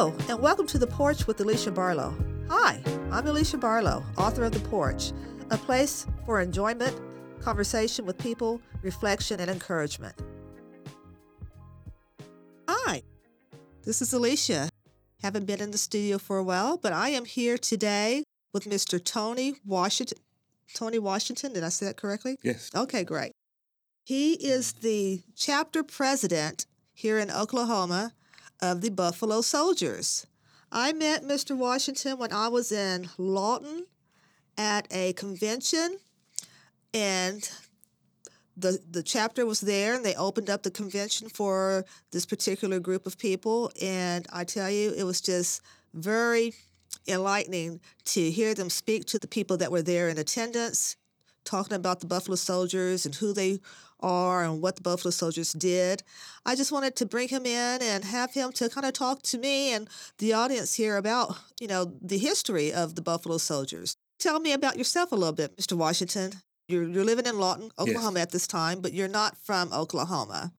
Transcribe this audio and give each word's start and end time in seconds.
Hello, 0.00 0.16
and 0.30 0.40
welcome 0.40 0.66
to 0.68 0.78
The 0.78 0.86
Porch 0.86 1.26
with 1.26 1.36
Elishea 1.40 1.74
Barlow. 1.74 2.14
Hi, 2.48 2.82
I'm 3.10 3.26
Elishea 3.26 3.60
Barlow, 3.60 4.02
author 4.16 4.44
of 4.44 4.52
The 4.52 4.60
Porch, 4.60 5.12
a 5.50 5.58
place 5.58 6.06
for 6.24 6.40
enjoyment, 6.40 6.98
conversation 7.42 8.06
with 8.06 8.16
people, 8.16 8.62
reflection, 8.80 9.40
and 9.40 9.50
encouragement. 9.50 10.14
Hi, 12.66 13.02
this 13.82 14.00
is 14.00 14.14
Elishea. 14.14 14.70
Haven't 15.22 15.44
been 15.44 15.60
in 15.60 15.70
the 15.70 15.76
studio 15.76 16.16
for 16.16 16.38
a 16.38 16.44
while, 16.44 16.78
but 16.78 16.94
I 16.94 17.10
am 17.10 17.26
here 17.26 17.58
today 17.58 18.24
with 18.54 18.64
Mr. 18.64 19.04
Tony 19.04 19.56
Washington. 19.66 20.16
Tony 20.72 20.98
Washington, 20.98 21.52
did 21.52 21.62
I 21.62 21.68
say 21.68 21.84
that 21.84 21.98
correctly? 21.98 22.38
Yes. 22.42 22.70
Okay, 22.74 23.04
great. 23.04 23.32
He 24.06 24.32
is 24.32 24.72
the 24.72 25.20
chapter 25.36 25.82
president 25.82 26.64
here 26.94 27.18
in 27.18 27.30
Oklahoma 27.30 28.14
of 28.62 28.80
the 28.80 28.90
Buffalo 28.90 29.40
Soldiers. 29.40 30.26
I 30.72 30.92
met 30.92 31.24
Mr. 31.24 31.56
Washington 31.56 32.18
when 32.18 32.32
I 32.32 32.48
was 32.48 32.70
in 32.70 33.08
Lawton 33.18 33.86
at 34.56 34.86
a 34.90 35.12
convention, 35.14 35.98
and 36.94 37.50
the 38.56 38.78
the 38.90 39.02
chapter 39.02 39.46
was 39.46 39.60
there, 39.60 39.94
and 39.94 40.04
they 40.04 40.14
opened 40.14 40.50
up 40.50 40.62
the 40.62 40.70
convention 40.70 41.28
for 41.28 41.84
this 42.12 42.26
particular 42.26 42.78
group 42.78 43.06
of 43.06 43.18
people. 43.18 43.72
And 43.80 44.26
I 44.32 44.44
tell 44.44 44.70
you, 44.70 44.92
it 44.96 45.04
was 45.04 45.20
just 45.20 45.62
very 45.94 46.54
enlightening 47.08 47.80
to 48.04 48.30
hear 48.30 48.54
them 48.54 48.70
speak 48.70 49.06
to 49.06 49.18
the 49.18 49.26
people 49.26 49.56
that 49.56 49.72
were 49.72 49.82
there 49.82 50.08
in 50.08 50.18
attendance, 50.18 50.96
talking 51.44 51.74
about 51.74 52.00
the 52.00 52.06
Buffalo 52.06 52.36
Soldiers 52.36 53.06
and 53.06 53.14
who 53.14 53.32
they 53.32 53.60
are 54.00 54.44
and 54.44 54.62
what 54.62 54.76
the 54.76 54.82
Buffalo 54.82 55.10
Soldiers 55.10 55.52
did. 55.52 56.02
I 56.46 56.54
just 56.56 56.72
wanted 56.72 56.96
to 56.96 57.06
bring 57.06 57.28
him 57.28 57.44
in 57.46 57.82
and 57.82 58.04
have 58.04 58.32
him 58.32 58.52
to 58.52 58.68
kind 58.68 58.86
of 58.86 58.92
talk 58.92 59.22
to 59.24 59.38
me 59.38 59.72
and 59.74 59.88
the 60.18 60.32
audience 60.32 60.74
here 60.74 60.96
about, 60.96 61.36
you 61.60 61.66
know, 61.68 61.92
the 62.00 62.18
history 62.18 62.72
of 62.72 62.94
the 62.94 63.02
Buffalo 63.02 63.38
Soldiers. 63.38 63.94
Tell 64.18 64.40
me 64.40 64.52
about 64.52 64.76
yourself 64.78 65.12
a 65.12 65.16
little 65.16 65.34
bit, 65.34 65.56
Mr. 65.56 65.74
Washington. 65.76 66.32
You're, 66.68 66.88
you're 66.88 67.04
living 67.04 67.26
in 67.26 67.38
Lawton, 67.38 67.70
Oklahoma 67.78 68.18
Yes. 68.20 68.26
at 68.26 68.30
this 68.32 68.46
time, 68.46 68.80
but 68.80 68.92
you're 68.92 69.08
not 69.08 69.36
from 69.36 69.72
Oklahoma. 69.72 70.52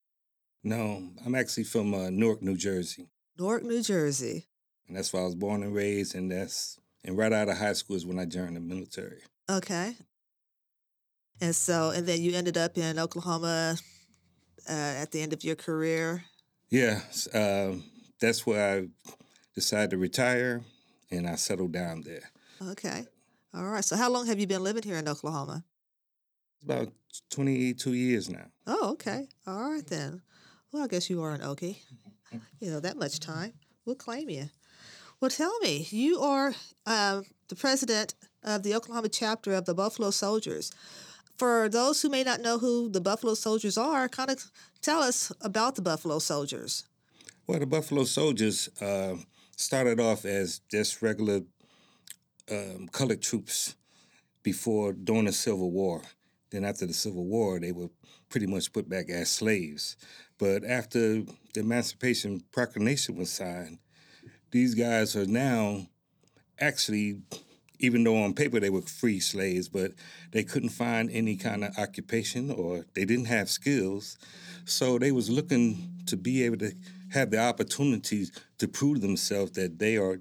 No, 0.63 1.09
I'm 1.25 1.35
actually 1.35 1.63
from 1.63 1.93
uh, 1.93 2.09
Newark, 2.09 2.41
New 2.43 2.55
Jersey, 2.55 3.07
Newark, 3.39 3.63
New 3.63 3.81
Jersey. 3.81 4.45
and 4.87 4.95
that's 4.97 5.11
where 5.13 5.23
I 5.23 5.25
was 5.25 5.35
born 5.35 5.63
and 5.63 5.73
raised. 5.73 6.13
And 6.15 6.31
that's 6.31 6.77
and 7.03 7.17
right 7.17 7.33
out 7.33 7.49
of 7.49 7.57
high 7.57 7.73
school 7.73 7.95
is 7.95 8.05
when 8.05 8.19
I 8.19 8.25
joined 8.25 8.55
the 8.55 8.59
military. 8.59 9.21
Okay. 9.49 9.95
And 11.41 11.55
so, 11.55 11.89
and 11.89 12.05
then 12.05 12.21
you 12.21 12.35
ended 12.35 12.55
up 12.55 12.77
in 12.77 12.99
Oklahoma 12.99 13.75
uh, 14.69 14.71
at 14.71 15.11
the 15.11 15.21
end 15.21 15.33
of 15.33 15.43
your 15.43 15.55
career. 15.55 16.23
Yeah, 16.69 17.01
um, 17.33 17.83
that's 18.21 18.45
where 18.45 18.77
I 18.77 18.87
decided 19.55 19.89
to 19.91 19.97
retire, 19.97 20.61
and 21.09 21.27
I 21.27 21.35
settled 21.35 21.71
down 21.73 22.01
there. 22.01 22.29
Okay. 22.71 23.05
All 23.53 23.65
right. 23.65 23.83
So, 23.83 23.97
how 23.97 24.09
long 24.09 24.27
have 24.27 24.39
you 24.39 24.47
been 24.47 24.63
living 24.63 24.83
here 24.83 24.97
in 24.97 25.07
Oklahoma? 25.07 25.63
About 26.63 26.93
22 27.31 27.93
years 27.93 28.29
now. 28.29 28.45
Oh, 28.67 28.91
okay. 28.91 29.27
All 29.47 29.71
right 29.71 29.85
then. 29.85 30.21
Well, 30.71 30.83
I 30.83 30.87
guess 30.87 31.09
you 31.09 31.21
are 31.23 31.31
an 31.31 31.41
Okie. 31.41 31.77
You 32.59 32.71
know, 32.71 32.79
that 32.79 32.97
much 32.97 33.19
time. 33.19 33.53
We'll 33.85 33.95
claim 33.95 34.29
you. 34.29 34.49
Well, 35.19 35.31
tell 35.31 35.57
me, 35.59 35.87
you 35.89 36.19
are 36.21 36.53
um, 36.85 37.25
the 37.49 37.55
president 37.55 38.13
of 38.43 38.63
the 38.63 38.75
Oklahoma 38.75 39.09
chapter 39.09 39.53
of 39.53 39.65
the 39.65 39.73
Buffalo 39.73 40.11
Soldiers. 40.11 40.71
For 41.41 41.69
those 41.69 42.03
who 42.03 42.09
may 42.09 42.23
not 42.23 42.39
know 42.41 42.59
who 42.59 42.87
the 42.87 43.01
Buffalo 43.01 43.33
Soldiers 43.33 43.75
are, 43.75 44.07
kind 44.07 44.29
of 44.29 44.51
tell 44.79 45.01
us 45.01 45.31
about 45.41 45.73
the 45.73 45.81
Buffalo 45.81 46.19
Soldiers. 46.19 46.83
Well, 47.47 47.57
the 47.57 47.65
Buffalo 47.65 48.03
Soldiers 48.03 48.69
uh, 48.79 49.15
started 49.57 49.99
off 49.99 50.23
as 50.23 50.59
just 50.69 51.01
regular 51.01 51.41
um, 52.51 52.89
colored 52.91 53.23
troops 53.23 53.75
before 54.43 54.93
during 54.93 55.25
the 55.25 55.31
Civil 55.31 55.71
War. 55.71 56.03
Then 56.51 56.63
after 56.63 56.85
the 56.85 56.93
Civil 56.93 57.25
War, 57.25 57.59
they 57.59 57.71
were 57.71 57.89
pretty 58.29 58.45
much 58.45 58.71
put 58.71 58.87
back 58.87 59.09
as 59.09 59.31
slaves. 59.31 59.97
But 60.37 60.63
after 60.63 61.23
the 61.55 61.61
Emancipation 61.61 62.43
Proclamation 62.51 63.15
was 63.15 63.31
signed, 63.31 63.79
these 64.51 64.75
guys 64.75 65.15
are 65.15 65.25
now 65.25 65.87
actually, 66.59 67.23
even 67.81 68.03
though 68.03 68.23
on 68.23 68.33
paper 68.33 68.59
they 68.59 68.69
were 68.69 68.81
free 68.81 69.19
slaves, 69.19 69.67
but 69.67 69.91
they 70.31 70.43
couldn't 70.43 70.69
find 70.69 71.09
any 71.11 71.35
kind 71.35 71.63
of 71.63 71.77
occupation 71.77 72.51
or 72.51 72.85
they 72.93 73.05
didn't 73.05 73.25
have 73.25 73.49
skills. 73.49 74.17
So 74.65 74.99
they 74.99 75.11
was 75.11 75.29
looking 75.29 76.03
to 76.05 76.15
be 76.15 76.43
able 76.43 76.57
to 76.57 76.73
have 77.09 77.31
the 77.31 77.39
opportunities 77.39 78.31
to 78.59 78.67
prove 78.67 79.01
themselves 79.01 79.51
that 79.53 79.79
they 79.79 79.97
are 79.97 80.19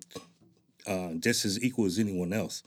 uh, 0.87 1.15
just 1.19 1.44
as 1.44 1.62
equal 1.62 1.84
as 1.84 1.98
anyone 1.98 2.32
else. 2.32 2.62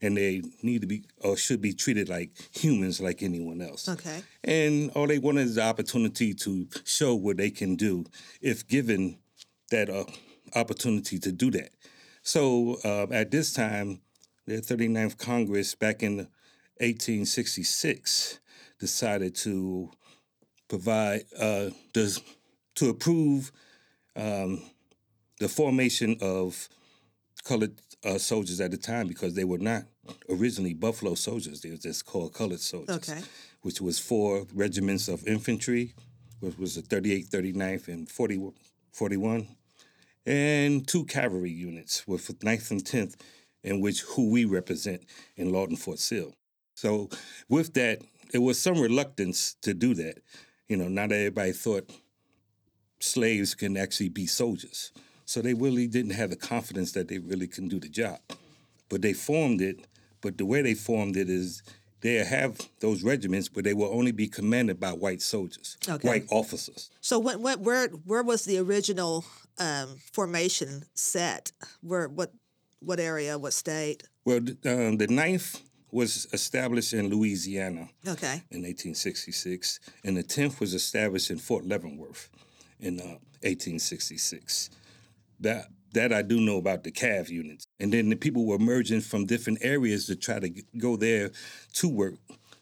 And 0.00 0.16
they 0.16 0.42
need 0.62 0.80
to 0.82 0.86
be 0.86 1.04
or 1.22 1.36
should 1.36 1.60
be 1.60 1.72
treated 1.72 2.08
like 2.08 2.30
humans 2.52 3.00
like 3.00 3.22
anyone 3.22 3.60
else. 3.60 3.88
Okay. 3.88 4.22
And 4.44 4.90
all 4.92 5.08
they 5.08 5.18
wanted 5.18 5.48
is 5.48 5.56
the 5.56 5.62
opportunity 5.62 6.32
to 6.34 6.68
show 6.84 7.14
what 7.16 7.36
they 7.36 7.50
can 7.50 7.74
do 7.74 8.04
if 8.40 8.66
given 8.66 9.18
that 9.70 9.90
uh, 9.90 10.04
opportunity 10.54 11.18
to 11.18 11.32
do 11.32 11.50
that. 11.50 11.70
So 12.22 12.78
uh, 12.84 13.06
at 13.10 13.30
this 13.30 13.52
time, 13.52 14.00
the 14.48 14.62
39th 14.62 15.18
Congress 15.18 15.74
back 15.74 16.02
in 16.02 16.16
1866 16.80 18.38
decided 18.80 19.34
to 19.34 19.90
provide 20.68 21.22
uh, 21.38 21.68
the, 21.92 22.18
to 22.74 22.88
approve 22.88 23.52
um, 24.16 24.62
the 25.38 25.48
formation 25.48 26.16
of 26.22 26.68
colored 27.44 27.74
uh, 28.04 28.16
soldiers 28.16 28.58
at 28.60 28.70
the 28.70 28.78
time 28.78 29.06
because 29.06 29.34
they 29.34 29.44
were 29.44 29.58
not 29.58 29.82
originally 30.30 30.72
Buffalo 30.72 31.14
soldiers. 31.14 31.60
They 31.60 31.70
were 31.70 31.76
just 31.76 32.06
called 32.06 32.32
colored 32.32 32.60
soldiers 32.60 32.96
Okay. 33.08 33.20
which 33.60 33.82
was 33.82 33.98
four 33.98 34.46
regiments 34.54 35.08
of 35.08 35.26
infantry, 35.26 35.92
which 36.40 36.56
was 36.56 36.74
the 36.76 36.82
38th, 36.82 37.28
39th, 37.28 37.88
and 37.88 38.08
40, 38.08 38.52
41, 38.92 39.46
and 40.24 40.88
two 40.88 41.04
cavalry 41.04 41.50
units 41.50 42.06
with 42.06 42.26
9th 42.40 42.70
and 42.70 42.84
10th, 42.84 43.16
in 43.62 43.80
which 43.80 44.02
who 44.02 44.30
we 44.30 44.44
represent 44.44 45.02
in 45.36 45.52
Lawton 45.52 45.76
Fort 45.76 45.98
Sill. 45.98 46.34
So 46.74 47.08
with 47.48 47.74
that, 47.74 48.02
it 48.32 48.38
was 48.38 48.58
some 48.58 48.78
reluctance 48.80 49.54
to 49.62 49.74
do 49.74 49.94
that. 49.94 50.18
You 50.68 50.76
know, 50.76 50.88
not 50.88 51.12
everybody 51.12 51.52
thought 51.52 51.90
slaves 53.00 53.54
can 53.54 53.76
actually 53.76 54.08
be 54.08 54.26
soldiers. 54.26 54.92
So 55.24 55.42
they 55.42 55.54
really 55.54 55.86
didn't 55.86 56.12
have 56.12 56.30
the 56.30 56.36
confidence 56.36 56.92
that 56.92 57.08
they 57.08 57.18
really 57.18 57.46
can 57.46 57.68
do 57.68 57.78
the 57.78 57.88
job. 57.88 58.18
But 58.88 59.02
they 59.02 59.12
formed 59.12 59.60
it, 59.60 59.86
but 60.20 60.38
the 60.38 60.46
way 60.46 60.62
they 60.62 60.74
formed 60.74 61.16
it 61.16 61.28
is 61.28 61.62
they 62.00 62.14
have 62.24 62.58
those 62.80 63.02
regiments, 63.02 63.48
but 63.48 63.64
they 63.64 63.74
will 63.74 63.92
only 63.92 64.12
be 64.12 64.28
commanded 64.28 64.78
by 64.80 64.92
white 64.92 65.20
soldiers, 65.20 65.76
Okay. 65.88 66.06
white 66.08 66.24
officers. 66.30 66.90
So, 67.00 67.18
when, 67.18 67.42
when, 67.42 67.60
where 67.62 67.88
where 67.88 68.22
was 68.22 68.44
the 68.44 68.58
original 68.58 69.24
um, 69.58 69.96
formation 70.12 70.84
set? 70.94 71.52
Where 71.82 72.08
what 72.08 72.32
what 72.80 73.00
area? 73.00 73.38
What 73.38 73.52
state? 73.52 74.04
Well, 74.24 74.38
um, 74.38 74.96
the 74.98 75.06
ninth 75.08 75.60
was 75.90 76.26
established 76.32 76.92
in 76.92 77.08
Louisiana 77.08 77.88
Okay. 78.06 78.42
in 78.50 78.62
1866, 78.62 79.80
and 80.04 80.16
the 80.16 80.22
10th 80.22 80.60
was 80.60 80.74
established 80.74 81.30
in 81.30 81.38
Fort 81.38 81.64
Leavenworth 81.64 82.28
in 82.78 83.00
uh, 83.00 83.16
1866. 83.42 84.70
That 85.40 85.66
that 85.94 86.12
I 86.12 86.20
do 86.20 86.38
know 86.38 86.58
about 86.58 86.84
the 86.84 86.90
CAV 86.90 87.30
units. 87.30 87.64
And 87.80 87.90
then 87.90 88.10
the 88.10 88.16
people 88.16 88.44
were 88.44 88.58
merging 88.58 89.00
from 89.00 89.24
different 89.24 89.60
areas 89.62 90.04
to 90.06 90.16
try 90.16 90.38
to 90.38 90.50
go 90.76 90.96
there 90.96 91.30
to 91.74 91.88
work, 91.88 92.16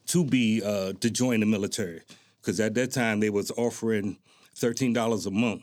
to 0.07 0.25
be 0.25 0.63
uh, 0.65 0.93
to 1.01 1.11
join 1.11 1.41
the 1.41 1.47
military, 1.47 2.03
because 2.41 2.61
at 2.61 2.75
that 2.75 2.93
time 2.93 3.19
they 3.19 3.31
was 3.31 3.51
offering 3.53 4.19
thirteen 4.55 4.93
dollars 4.93 5.27
a 5.27 5.31
month, 5.33 5.63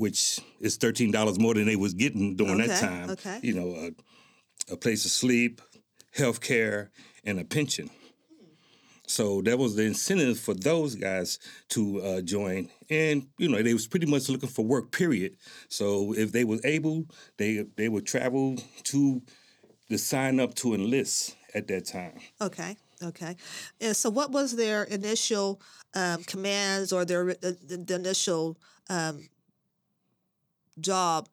which 0.00 0.40
is 0.60 0.76
thirteen 0.76 1.10
dollars 1.10 1.38
more 1.38 1.52
than 1.52 1.66
they 1.66 1.76
was 1.76 1.92
getting 1.92 2.34
during 2.34 2.56
that 2.56 2.80
time. 2.80 3.10
okay. 3.10 3.38
You 3.42 3.54
know, 3.54 3.74
a, 3.74 4.72
a 4.72 4.76
place 4.76 5.02
to 5.02 5.10
sleep, 5.10 5.60
health 6.14 6.40
care, 6.40 6.90
and 7.24 7.38
a 7.38 7.44
pension. 7.44 7.90
So 9.06 9.42
that 9.42 9.58
was 9.58 9.76
the 9.76 9.82
incentive 9.82 10.38
for 10.38 10.54
those 10.54 10.94
guys 10.94 11.38
to 11.70 12.00
uh, 12.00 12.20
join, 12.22 12.70
and 12.88 13.26
you 13.36 13.48
know 13.48 13.62
they 13.62 13.74
was 13.74 13.86
pretty 13.86 14.06
much 14.06 14.30
looking 14.30 14.48
for 14.48 14.64
work. 14.64 14.90
Period. 14.90 15.36
So 15.68 16.14
if 16.14 16.32
they 16.32 16.44
was 16.44 16.64
able, 16.64 17.04
they 17.36 17.66
they 17.76 17.90
would 17.90 18.06
travel 18.06 18.56
to 18.84 19.20
the 19.90 19.98
sign 19.98 20.40
up 20.40 20.54
to 20.54 20.74
enlist 20.74 21.36
at 21.54 21.68
that 21.68 21.84
time. 21.84 22.14
Okay. 22.40 22.76
Okay. 23.02 23.36
And 23.80 23.96
so, 23.96 24.10
what 24.10 24.30
was 24.30 24.56
their 24.56 24.84
initial 24.84 25.60
um, 25.94 26.22
commands 26.24 26.92
or 26.92 27.04
their 27.04 27.24
the, 27.34 27.56
the, 27.66 27.76
the 27.78 27.94
initial 27.94 28.58
um, 28.90 29.28
job 30.82 31.28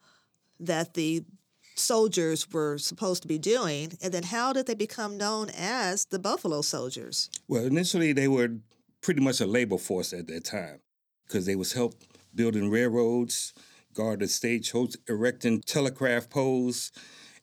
that 0.60 0.94
the 0.94 1.24
soldiers 1.76 2.52
were 2.52 2.78
supposed 2.78 3.22
to 3.22 3.28
be 3.28 3.38
doing? 3.38 3.98
And 4.02 4.14
then, 4.14 4.24
how 4.24 4.54
did 4.54 4.68
they 4.68 4.76
become 4.76 5.18
known 5.18 5.50
as 5.58 6.06
the 6.06 6.20
Buffalo 6.20 6.62
Soldiers? 6.62 7.30
Well, 7.48 7.66
initially 7.66 8.14
they 8.14 8.28
were 8.28 8.50
pretty 9.02 9.22
much 9.22 9.42
a 9.42 9.46
labor 9.46 9.78
force 9.78 10.14
at 10.14 10.28
that 10.28 10.44
time 10.44 10.80
because 11.28 11.46
they 11.46 11.56
was 11.56 11.74
help 11.74 11.96
building 12.34 12.70
railroads, 12.70 13.54
guarding 13.94 14.20
the 14.20 14.28
stagecoach, 14.28 14.96
erecting 15.08 15.62
telegraph 15.62 16.30
poles, 16.30 16.92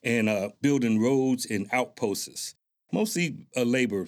and 0.02 0.28
uh, 0.28 0.50
building 0.60 1.00
roads 1.00 1.46
and 1.46 1.68
outposts. 1.72 2.54
Mostly 2.92 3.46
uh, 3.56 3.62
labor, 3.62 4.06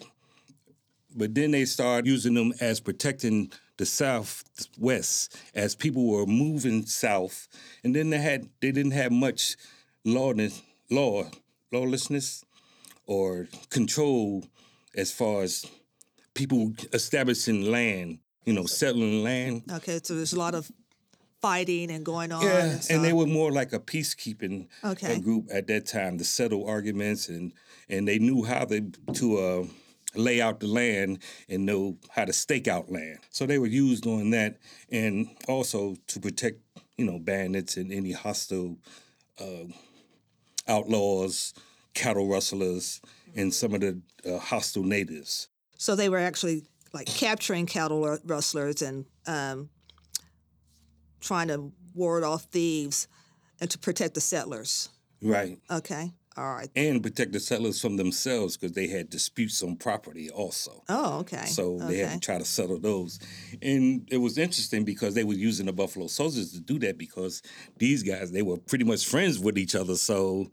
but 1.15 1.35
then 1.35 1.51
they 1.51 1.65
started 1.65 2.07
using 2.07 2.35
them 2.35 2.53
as 2.61 2.79
protecting 2.79 3.51
the 3.77 3.87
southwest 3.87 5.37
as 5.55 5.75
people 5.75 6.07
were 6.07 6.27
moving 6.27 6.87
south, 6.87 7.49
and 7.85 7.95
then 7.95 8.11
they 8.11 8.19
had 8.19 8.49
they 8.61 8.73
didn't 8.73 8.93
have 8.93 9.13
much 9.13 9.57
lawless, 10.05 10.63
law 10.91 11.25
lawlessness 11.73 12.45
or 13.07 13.49
control 13.71 14.45
as 14.97 15.13
far 15.13 15.43
as 15.43 15.67
people 16.35 16.73
establishing 16.93 17.71
land, 17.71 18.19
you 18.45 18.53
know, 18.53 18.67
settling 18.67 19.23
land. 19.23 19.63
Okay, 19.71 20.01
so 20.03 20.15
there's 20.15 20.33
a 20.33 20.39
lot 20.39 20.55
of 20.55 20.71
fighting 21.41 21.91
and 21.91 22.05
going 22.05 22.33
on. 22.33 22.43
Yeah, 22.43 22.59
and, 22.59 22.87
and, 22.91 23.05
they 23.05 23.13
were 23.13 23.27
more 23.27 23.53
like 23.53 23.73
a 23.73 23.79
peacekeeping 23.79 24.69
Okay. 24.85 25.21
group 25.21 25.49
at 25.53 25.67
that 25.69 25.87
time 25.87 26.19
to 26.19 26.25
settle 26.25 26.67
arguments, 26.67 27.29
and 27.29 27.53
and 27.89 28.07
they 28.07 28.19
knew 28.19 28.45
how 28.45 28.65
to 28.65 28.91
to 29.15 29.39
uh, 29.39 29.65
lay 30.17 30.41
out 30.41 30.61
the 30.61 30.67
land 30.67 31.21
and 31.49 31.67
know 31.67 31.97
how 32.11 32.25
to 32.25 32.33
stake 32.33 32.69
out 32.69 32.91
land. 32.91 33.19
So 33.31 33.47
they 33.47 33.59
were 33.59 33.67
used 33.67 34.07
on 34.07 34.31
that, 34.31 34.59
and 34.91 35.29
also 35.49 35.97
to 36.09 36.21
protect 36.21 36.61
you 36.97 37.05
know 37.05 37.19
bandits 37.19 37.77
and 37.77 37.93
any 37.93 38.13
hostile 38.13 38.79
uh, 39.41 39.65
outlaws, 40.69 41.55
cattle 41.95 42.29
rustlers, 42.29 43.01
and 43.35 43.53
some 43.53 43.75
of 43.75 43.81
the 43.81 44.01
uh, 44.25 44.39
hostile 44.39 44.85
natives. 44.85 45.49
So 45.79 45.95
they 45.95 46.09
were 46.09 46.19
actually 46.19 46.65
like 46.93 47.07
capturing 47.07 47.67
cattle 47.67 48.19
rustlers 48.25 48.83
and 48.83 49.05
um, 49.27 49.69
trying 51.21 51.49
to 51.49 51.73
ward 51.95 52.25
off 52.25 52.45
thieves 52.45 53.09
and 53.61 53.71
to 53.71 53.79
protect 53.79 54.15
the 54.15 54.21
settlers. 54.21 54.89
Right. 55.23 55.59
Okay. 55.71 56.13
All 56.37 56.53
right. 56.55 56.69
And 56.77 57.03
protect 57.03 57.33
the 57.33 57.41
settlers 57.41 57.81
from 57.81 57.97
themselves 57.97 58.57
because 58.57 58.73
they 58.75 58.87
had 58.89 59.09
disputes 59.09 59.63
on 59.63 59.77
property 59.77 60.29
also. 60.31 60.83
Oh, 60.89 61.21
okay. 61.21 61.47
So 61.47 61.79
they 61.79 61.99
had 61.99 62.13
to 62.15 62.21
try 62.21 62.37
to 62.39 62.45
settle 62.45 62.79
those. 62.79 63.19
And 63.63 64.07
it 64.11 64.19
was 64.19 64.37
interesting 64.37 64.85
because 64.85 65.15
they 65.15 65.25
were 65.25 65.33
using 65.35 65.65
the 65.67 65.73
Buffalo 65.73 66.09
Soldiers 66.09 66.53
to 66.53 66.61
do 66.61 66.79
that 66.81 66.99
because 66.99 67.41
these 67.79 68.03
guys, 68.03 68.33
they 68.33 68.43
were 68.43 68.59
pretty 68.59 68.85
much 68.85 69.07
friends 69.07 69.39
with 69.39 69.57
each 69.57 69.75
other. 69.75 69.95
So 69.97 70.51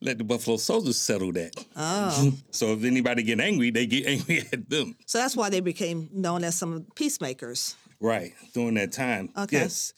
let 0.00 0.16
the 0.18 0.24
Buffalo 0.24 0.56
Soldiers 0.56 0.96
settle 0.96 1.32
that. 1.32 1.52
Oh, 1.76 2.32
So 2.50 2.72
if 2.72 2.84
anybody 2.84 3.22
get 3.22 3.40
angry, 3.40 3.70
they 3.70 3.86
get 3.86 4.06
angry 4.08 4.44
at 4.52 4.70
them. 4.70 4.96
so 5.06 5.18
that's 5.18 5.36
why 5.36 5.50
they 5.50 5.60
became 5.60 6.08
known 6.12 6.44
as 6.44 6.54
some 6.54 6.86
peacemakers. 6.94 7.76
Right, 8.00 8.32
during 8.54 8.74
that 8.74 8.92
time. 8.92 9.30
Okay. 9.36 9.58
Yes. 9.58 9.92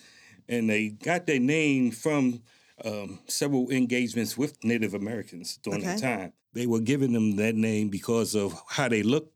And 0.49 0.69
they 0.71 0.89
got 0.91 1.27
their 1.27 1.41
name 1.41 1.91
from 1.91 2.43
um, 2.85 3.19
several 3.27 3.71
engagements 3.71 4.37
with 4.37 4.63
Native 4.65 4.95
Americans 4.95 5.59
during 5.63 5.83
that 5.83 6.01
time. 6.01 6.33
They 6.53 6.67
were 6.67 6.81
giving 6.81 7.13
them 7.13 7.37
that 7.37 7.55
name 7.55 7.89
because 7.89 8.35
of 8.35 8.55
how 8.69 8.89
they 8.89 9.03
looked 9.03 9.33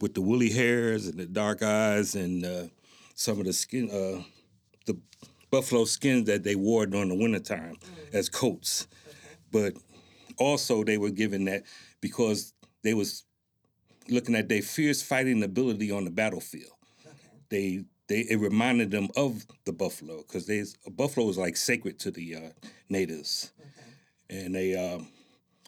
with 0.00 0.14
the 0.14 0.20
woolly 0.20 0.50
hairs 0.50 1.06
and 1.06 1.18
the 1.18 1.26
dark 1.26 1.62
eyes 1.62 2.14
and 2.14 2.44
uh, 2.44 2.64
some 3.14 3.38
of 3.38 3.44
the 3.46 3.52
skin, 3.52 3.90
uh, 3.90 4.22
the 4.86 4.98
buffalo 5.50 5.84
skins 5.84 6.26
that 6.26 6.42
they 6.42 6.54
wore 6.54 6.86
during 6.86 7.08
the 7.08 7.14
wintertime 7.14 7.76
as 8.12 8.28
coats. 8.28 8.86
But 9.52 9.74
also 10.38 10.84
they 10.84 10.96
were 10.96 11.10
given 11.10 11.44
that 11.46 11.64
because 12.00 12.54
they 12.82 12.94
was 12.94 13.24
looking 14.08 14.34
at 14.34 14.48
their 14.48 14.62
fierce 14.62 15.02
fighting 15.02 15.42
ability 15.42 15.90
on 15.90 16.04
the 16.04 16.10
battlefield. 16.10 16.72
They 17.50 17.84
they 18.10 18.20
it 18.22 18.40
reminded 18.40 18.90
them 18.90 19.08
of 19.16 19.46
the 19.64 19.72
buffalo 19.72 20.18
because 20.18 20.46
they 20.46 20.64
buffalo 20.90 21.28
is 21.28 21.38
like 21.38 21.56
sacred 21.56 22.00
to 22.00 22.10
the 22.10 22.34
uh, 22.34 22.68
natives, 22.88 23.52
and 24.28 24.52
they 24.52 24.74
um, 24.74 25.06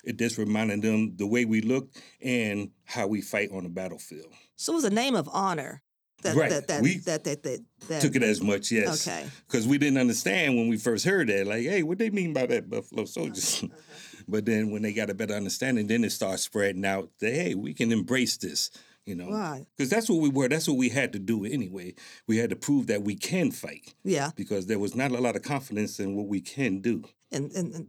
it 0.04 0.18
just 0.18 0.36
reminded 0.36 0.82
them 0.82 1.16
the 1.16 1.26
way 1.26 1.44
we 1.44 1.60
look 1.60 1.88
and 2.20 2.70
how 2.84 3.06
we 3.06 3.20
fight 3.20 3.50
on 3.52 3.62
the 3.62 3.68
battlefield. 3.70 4.32
So 4.56 4.72
it 4.72 4.76
was 4.76 4.84
a 4.84 4.90
name 4.90 5.14
of 5.14 5.28
honor. 5.32 5.82
That, 6.22 6.36
Right. 6.36 6.50
That, 6.50 6.68
that, 6.68 6.82
We 6.82 6.98
that, 6.98 7.24
that, 7.24 7.42
that, 7.42 7.64
that, 7.88 8.00
Took 8.00 8.14
it 8.14 8.22
as 8.22 8.40
much, 8.40 8.70
yes, 8.70 9.08
Okay. 9.08 9.26
because 9.48 9.66
we 9.66 9.76
didn't 9.76 9.98
understand 9.98 10.56
when 10.56 10.68
we 10.68 10.76
first 10.76 11.04
heard 11.04 11.28
that. 11.28 11.48
Like, 11.48 11.62
hey, 11.62 11.82
what 11.82 11.98
they 11.98 12.10
mean 12.10 12.32
by 12.32 12.46
that 12.46 12.70
buffalo 12.70 13.06
soldiers? 13.06 13.64
but 14.28 14.46
then 14.46 14.70
when 14.70 14.82
they 14.82 14.92
got 14.92 15.10
a 15.10 15.14
better 15.14 15.34
understanding, 15.34 15.88
then 15.88 16.04
it 16.04 16.12
starts 16.12 16.44
spreading 16.44 16.84
out 16.84 17.10
that 17.18 17.32
hey, 17.32 17.56
we 17.56 17.74
can 17.74 17.90
embrace 17.90 18.36
this. 18.36 18.70
You 19.04 19.16
know, 19.16 19.64
because 19.76 19.90
that's 19.90 20.08
what 20.08 20.20
we 20.20 20.28
were. 20.28 20.48
That's 20.48 20.68
what 20.68 20.76
we 20.76 20.88
had 20.88 21.12
to 21.14 21.18
do 21.18 21.44
anyway. 21.44 21.94
We 22.28 22.36
had 22.36 22.50
to 22.50 22.56
prove 22.56 22.86
that 22.86 23.02
we 23.02 23.16
can 23.16 23.50
fight. 23.50 23.94
Yeah. 24.04 24.30
because 24.36 24.66
there 24.66 24.78
was 24.78 24.94
not 24.94 25.10
a 25.10 25.18
lot 25.20 25.34
of 25.34 25.42
confidence 25.42 25.98
in 25.98 26.14
what 26.14 26.28
we 26.28 26.40
can 26.40 26.80
do. 26.80 27.02
And, 27.32 27.50
and, 27.52 27.86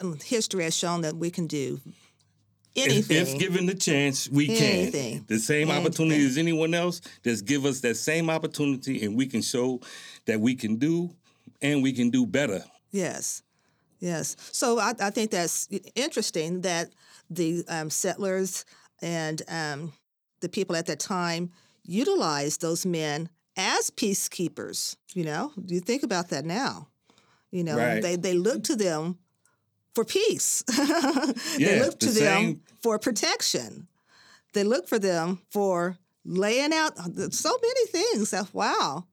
and 0.00 0.22
history 0.22 0.62
has 0.64 0.76
shown 0.76 1.00
that 1.00 1.16
we 1.16 1.30
can 1.30 1.46
do 1.48 1.80
anything. 2.76 3.16
if 3.16 3.38
given 3.38 3.66
the 3.66 3.74
chance, 3.74 4.28
we 4.30 4.48
Anything. 4.50 5.18
can. 5.18 5.24
The 5.26 5.38
same 5.38 5.70
opportunity 5.70 6.24
as 6.24 6.38
anyone 6.38 6.74
else, 6.74 7.00
just 7.24 7.44
give 7.44 7.64
us 7.64 7.80
that 7.80 7.96
same 7.96 8.30
opportunity 8.30 9.04
and 9.04 9.16
we 9.16 9.26
can 9.26 9.42
show 9.42 9.80
that 10.26 10.40
we 10.40 10.54
can 10.54 10.76
do 10.76 11.10
and 11.60 11.82
we 11.82 11.92
can 11.92 12.10
do 12.10 12.26
better. 12.26 12.62
Yes, 12.92 13.42
yes. 13.98 14.36
So 14.52 14.78
I, 14.78 14.92
I 15.00 15.10
think 15.10 15.30
that's 15.30 15.68
interesting 15.94 16.60
that 16.62 16.90
the 17.30 17.64
um, 17.68 17.90
settlers 17.90 18.64
and 19.00 19.42
um, 19.48 19.92
the 20.42 20.48
people 20.50 20.76
at 20.76 20.86
that 20.86 21.00
time 21.00 21.50
utilized 21.84 22.60
those 22.60 22.84
men 22.84 23.28
as 23.56 23.90
peacekeepers. 23.90 24.96
You 25.14 25.24
know, 25.24 25.52
you 25.66 25.80
think 25.80 26.02
about 26.02 26.28
that 26.28 26.44
now? 26.44 26.88
You 27.50 27.64
know, 27.64 27.76
Right. 27.76 28.02
they 28.02 28.16
they 28.16 28.34
look 28.34 28.62
to 28.64 28.76
them 28.76 29.18
for 29.94 30.04
peace. 30.04 30.62
they 30.68 30.84
Yeah, 31.58 31.82
look 31.84 31.98
to 32.00 32.06
the 32.10 32.20
them 32.20 32.42
same- 32.42 32.60
for 32.82 32.98
protection. 32.98 33.88
They 34.52 34.64
look 34.64 34.88
for 34.88 34.98
them 34.98 35.40
for 35.50 35.96
laying 36.24 36.72
out 36.74 36.96
so 37.32 37.50
many 37.62 37.86
things. 37.86 38.30
That 38.30 38.52
wow, 38.54 39.04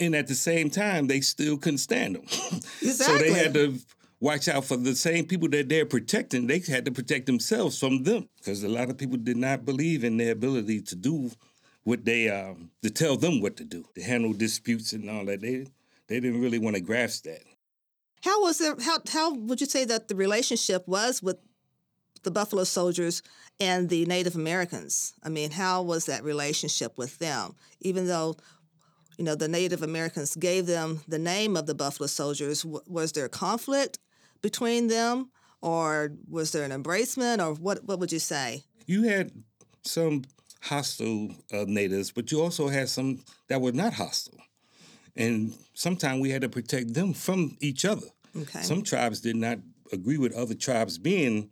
And 0.00 0.14
at 0.14 0.26
the 0.28 0.34
same 0.34 0.70
time, 0.70 1.06
they 1.08 1.20
still 1.20 1.56
couldn't 1.58 1.78
stand 1.78 2.14
them. 2.16 2.26
so 2.28 2.56
Exactly. 2.82 3.30
they 3.30 3.34
had 3.34 3.54
to 3.54 3.78
watch 4.20 4.48
out 4.48 4.64
for 4.64 4.76
the 4.76 4.94
same 4.94 5.26
people 5.26 5.48
that 5.50 5.68
they're 5.68 5.86
protecting. 5.86 6.46
They 6.46 6.60
had 6.60 6.84
to 6.84 6.92
protect 6.92 7.26
themselves 7.26 7.78
from 7.78 8.02
them 8.02 8.28
because 8.36 8.62
a 8.62 8.68
lot 8.68 8.90
of 8.90 8.98
people 8.98 9.16
did 9.16 9.36
not 9.36 9.64
believe 9.64 10.04
in 10.04 10.16
their 10.16 10.32
ability 10.32 10.82
to 10.82 10.96
do 10.96 11.30
what 11.84 12.04
they 12.04 12.28
um, 12.28 12.70
to 12.82 12.90
tell 12.90 13.16
them 13.16 13.40
what 13.40 13.56
to 13.56 13.64
do, 13.64 13.84
to 13.94 14.02
handle 14.02 14.32
disputes 14.32 14.92
and 14.92 15.08
all 15.08 15.24
that. 15.24 15.40
They 15.40 15.66
they 16.08 16.20
didn't 16.20 16.40
really 16.40 16.58
want 16.58 16.76
to 16.76 16.82
grasp 16.82 17.24
that. 17.24 17.42
How 18.22 18.42
was 18.42 18.58
there? 18.58 18.74
How 18.80 18.98
how 19.10 19.34
would 19.34 19.60
you 19.60 19.66
say 19.66 19.84
that 19.84 20.08
the 20.08 20.16
relationship 20.16 20.86
was 20.86 21.22
with 21.22 21.38
the 22.24 22.30
Buffalo 22.30 22.64
Soldiers 22.64 23.22
and 23.60 23.88
the 23.88 24.04
Native 24.06 24.34
Americans? 24.34 25.14
I 25.22 25.28
mean, 25.28 25.50
how 25.50 25.82
was 25.82 26.06
that 26.06 26.24
relationship 26.24 26.98
with 26.98 27.18
them? 27.18 27.54
Even 27.80 28.06
though, 28.06 28.36
you 29.16 29.24
know, 29.24 29.34
the 29.34 29.48
Native 29.48 29.82
Americans 29.82 30.34
gave 30.34 30.66
them 30.66 31.00
the 31.06 31.18
name 31.18 31.56
of 31.56 31.66
the 31.66 31.74
Buffalo 31.74 32.08
Soldiers, 32.08 32.64
was 32.64 33.12
there 33.12 33.28
conflict 33.28 33.98
between 34.42 34.88
them, 34.88 35.30
or 35.60 36.12
was 36.28 36.52
there 36.52 36.64
an 36.64 36.70
embracement, 36.70 37.44
or 37.44 37.54
what? 37.54 37.84
What 37.84 37.98
would 38.00 38.12
you 38.12 38.18
say? 38.18 38.64
You 38.86 39.02
had 39.04 39.32
some 39.82 40.24
hostile 40.60 41.30
uh, 41.52 41.64
natives, 41.66 42.10
but 42.10 42.30
you 42.32 42.40
also 42.40 42.68
had 42.68 42.88
some 42.88 43.24
that 43.48 43.60
were 43.60 43.72
not 43.72 43.94
hostile. 43.94 44.40
And 45.16 45.52
sometimes 45.74 46.20
we 46.20 46.30
had 46.30 46.42
to 46.42 46.48
protect 46.48 46.94
them 46.94 47.12
from 47.12 47.56
each 47.60 47.84
other. 47.84 48.06
Okay. 48.36 48.62
Some 48.62 48.82
tribes 48.82 49.20
did 49.20 49.36
not 49.36 49.58
agree 49.92 50.18
with 50.18 50.32
other 50.34 50.54
tribes 50.54 50.96
being, 50.98 51.50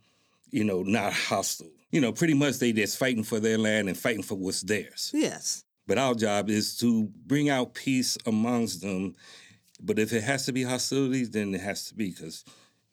you 0.50 0.62
know, 0.64 0.82
not 0.82 1.12
hostile. 1.12 1.70
You 1.90 2.00
know, 2.00 2.12
pretty 2.12 2.34
much 2.34 2.58
they 2.58 2.72
just 2.72 2.98
fighting 2.98 3.24
for 3.24 3.40
their 3.40 3.58
land 3.58 3.88
and 3.88 3.96
fighting 3.96 4.22
for 4.22 4.34
what's 4.36 4.62
theirs. 4.62 5.10
yes. 5.14 5.64
But 5.88 5.98
our 5.98 6.14
job 6.14 6.50
is 6.50 6.76
to 6.78 7.08
bring 7.26 7.48
out 7.48 7.74
peace 7.74 8.18
amongst 8.26 8.82
them. 8.82 9.14
But 9.80 10.00
if 10.00 10.12
it 10.12 10.24
has 10.24 10.44
to 10.46 10.52
be 10.52 10.64
hostilities, 10.64 11.30
then 11.30 11.54
it 11.54 11.60
has 11.60 11.86
to 11.86 11.94
be 11.94 12.10
because, 12.10 12.44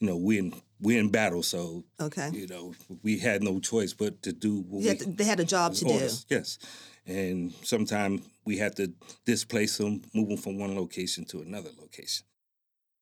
you 0.04 0.10
know, 0.10 0.18
we're 0.18 0.40
in 0.40 0.54
we're 0.82 1.00
in 1.00 1.08
battle, 1.10 1.42
so 1.44 1.86
Okay. 2.02 2.30
you 2.34 2.46
know 2.46 2.74
we 3.04 3.18
had 3.20 3.42
no 3.42 3.60
choice 3.60 3.94
but 3.94 4.22
to 4.24 4.34
do 4.34 4.60
what 4.68 4.84
we 4.84 4.94
to- 4.98 5.06
they 5.12 5.24
had 5.24 5.40
a 5.40 5.46
job 5.46 5.74
to 5.76 5.86
do. 5.86 6.10
Yes, 6.30 6.58
and 7.06 7.54
sometimes 7.64 8.22
we 8.44 8.58
had 8.58 8.76
to 8.76 8.92
displace 9.26 9.78
them, 9.78 10.02
move 10.14 10.28
them 10.28 10.38
from 10.38 10.58
one 10.60 10.76
location 10.76 11.24
to 11.26 11.42
another 11.42 11.70
location. 11.80 12.26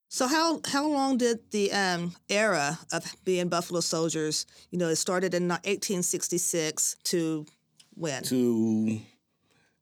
So 0.09 0.27
how 0.27 0.61
how 0.67 0.85
long 0.87 1.17
did 1.17 1.39
the 1.49 1.71
um, 1.71 2.13
era 2.29 2.77
of 2.91 3.03
being 3.25 3.49
Buffalo 3.49 3.79
Soldiers? 3.79 4.45
You 4.69 4.77
know, 4.77 4.89
it 4.89 4.97
started 4.97 5.33
in 5.33 5.47
1866 5.47 6.97
to 7.05 7.47
when? 7.95 8.21
To 8.25 8.99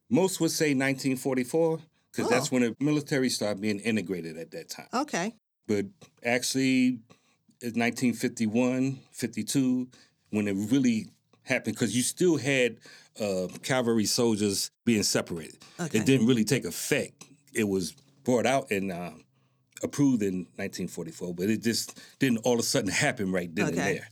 most 0.10 0.40
would 0.40 0.52
say 0.52 0.68
1944 0.74 1.80
because 2.12 2.30
that's 2.30 2.48
Oh. 2.48 2.56
when 2.56 2.62
the 2.64 2.76
military 2.80 3.30
started 3.30 3.60
being 3.62 3.80
integrated 3.82 4.38
at 4.38 4.52
that 4.52 4.70
time. 4.70 4.88
Okay. 4.94 5.36
But 5.70 5.86
actually, 6.26 6.98
it's 7.62 7.78
1951, 7.78 9.00
52 9.12 9.88
when 10.32 10.48
it 10.48 10.56
really 10.72 11.12
happened 11.44 11.76
because 11.76 11.96
you 11.96 12.02
still 12.02 12.38
had 12.38 12.78
uh, 13.22 13.48
cavalry 13.62 14.06
soldiers 14.06 14.72
being 14.84 15.04
separated. 15.04 15.60
Okay. 15.80 16.00
It 16.00 16.08
didn't 16.08 16.26
really 16.26 16.44
take 16.44 16.66
effect. 16.66 17.24
It 17.54 17.68
was 17.68 17.94
brought 18.24 18.48
out 18.48 18.72
and 18.72 18.92
uh, 18.92 19.12
approved 19.84 20.24
in 20.24 20.48
1944, 20.56 21.36
but 21.36 21.52
it 21.52 21.62
just 21.62 22.00
didn't 22.18 22.40
all 22.40 22.54
of 22.56 22.60
a 22.62 22.64
sudden 22.64 22.90
happen 22.90 23.32
right 23.32 23.54
then 23.54 23.66
Okay. 23.68 23.78
and 23.78 23.98
there. 23.98 24.10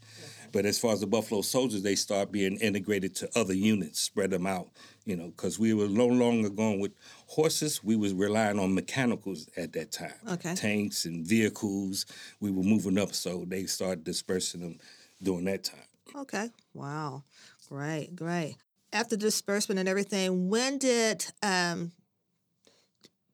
But 0.51 0.66
as 0.66 0.80
far 0.80 0.94
as 0.94 1.01
the 1.01 1.08
Buffalo 1.08 1.42
Soldiers, 1.42 1.84
they 1.84 1.96
start 1.96 2.32
being 2.32 2.58
integrated 2.58 3.16
to 3.18 3.30
other 3.39 3.54
units, 3.54 4.01
spread 4.01 4.32
them 4.32 4.48
out, 4.48 4.70
you 5.06 5.16
know, 5.16 5.27
because 5.27 5.60
we 5.60 5.74
were 5.74 5.88
no 5.88 6.08
longer 6.08 6.50
going 6.50 6.80
with 6.80 6.94
horses. 7.27 7.84
We 7.84 7.96
was 7.96 8.13
relying 8.13 8.60
on 8.60 8.74
mechanicals 8.74 9.50
at 9.58 9.74
that 9.74 9.92
time. 9.92 10.13
Okay. 10.30 10.56
Tanks 10.56 11.06
and 11.06 11.25
vehicles. 11.25 12.06
We 12.39 12.51
were 12.51 12.63
moving 12.63 12.98
up, 12.98 13.13
so 13.13 13.46
they 13.46 13.66
started 13.66 14.04
dispersing 14.04 14.62
them 14.62 14.77
during 15.22 15.46
that 15.46 15.63
time. 15.63 15.80
Okay. 16.16 16.50
Wow. 16.74 17.24
Great. 17.70 18.16
Great. 18.16 18.56
After 18.94 19.18
disbursement 19.18 19.80
and 19.80 19.89
everything, 19.89 20.50
when 20.50 20.77
did 20.77 21.25
um, 21.44 21.92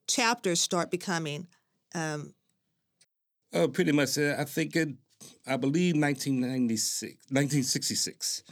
chapters 0.08 0.60
start 0.60 0.89
becoming? 0.89 1.48
Um, 1.93 2.34
Uh, 3.53 3.67
pretty 3.67 3.91
much, 3.91 4.17
uh, 4.17 4.36
I 4.38 4.46
think 4.46 4.75
it, 4.75 4.89
I 5.47 5.57
believe 5.57 5.95
1996, 5.95 7.13
1966, 7.29 8.43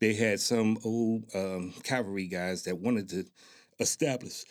they 0.00 0.14
had 0.14 0.40
some 0.40 0.78
old 0.84 1.24
um, 1.34 1.72
cavalry 1.82 2.26
guys 2.26 2.62
that 2.64 2.78
wanted 2.78 3.08
to 3.10 3.24
establish 3.80 4.44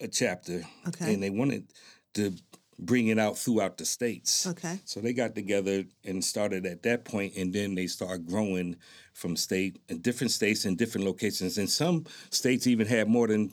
a 0.00 0.08
chapter, 0.08 0.62
Okay. 0.88 1.12
and 1.14 1.22
they 1.22 1.30
wanted 1.30 1.72
to 2.14 2.32
bring 2.78 3.06
it 3.08 3.18
out 3.18 3.38
throughout 3.38 3.78
the 3.78 3.84
states. 3.86 4.46
okay. 4.46 4.78
So 4.84 5.00
they 5.00 5.12
got 5.14 5.34
together 5.34 5.84
and 6.04 6.22
started 6.22 6.66
at 6.66 6.82
that 6.82 7.04
point, 7.04 7.34
and 7.36 7.52
then 7.52 7.74
they 7.74 7.86
started 7.86 8.26
growing 8.26 8.76
from 9.14 9.34
state 9.36 9.78
and 9.88 10.02
different 10.02 10.30
states 10.32 10.64
and 10.66 10.76
different 10.76 11.06
locations. 11.06 11.56
And 11.56 11.70
some 11.70 12.04
states 12.30 12.66
even 12.66 12.86
had 12.86 13.08
more 13.08 13.28
than 13.28 13.50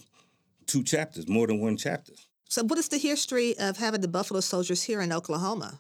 two 0.66 0.84
chapters, 0.84 1.28
more 1.30 1.48
than 1.48 1.62
one 1.62 1.78
chapter. 1.78 2.14
So, 2.50 2.64
what 2.64 2.78
is 2.78 2.90
the 2.90 2.98
history 2.98 3.58
of 3.58 3.78
having 3.78 4.02
the 4.02 4.08
Buffalo 4.10 4.40
Soldiers 4.42 4.84
here 4.84 5.02
in 5.02 5.14
Oklahoma? 5.14 5.80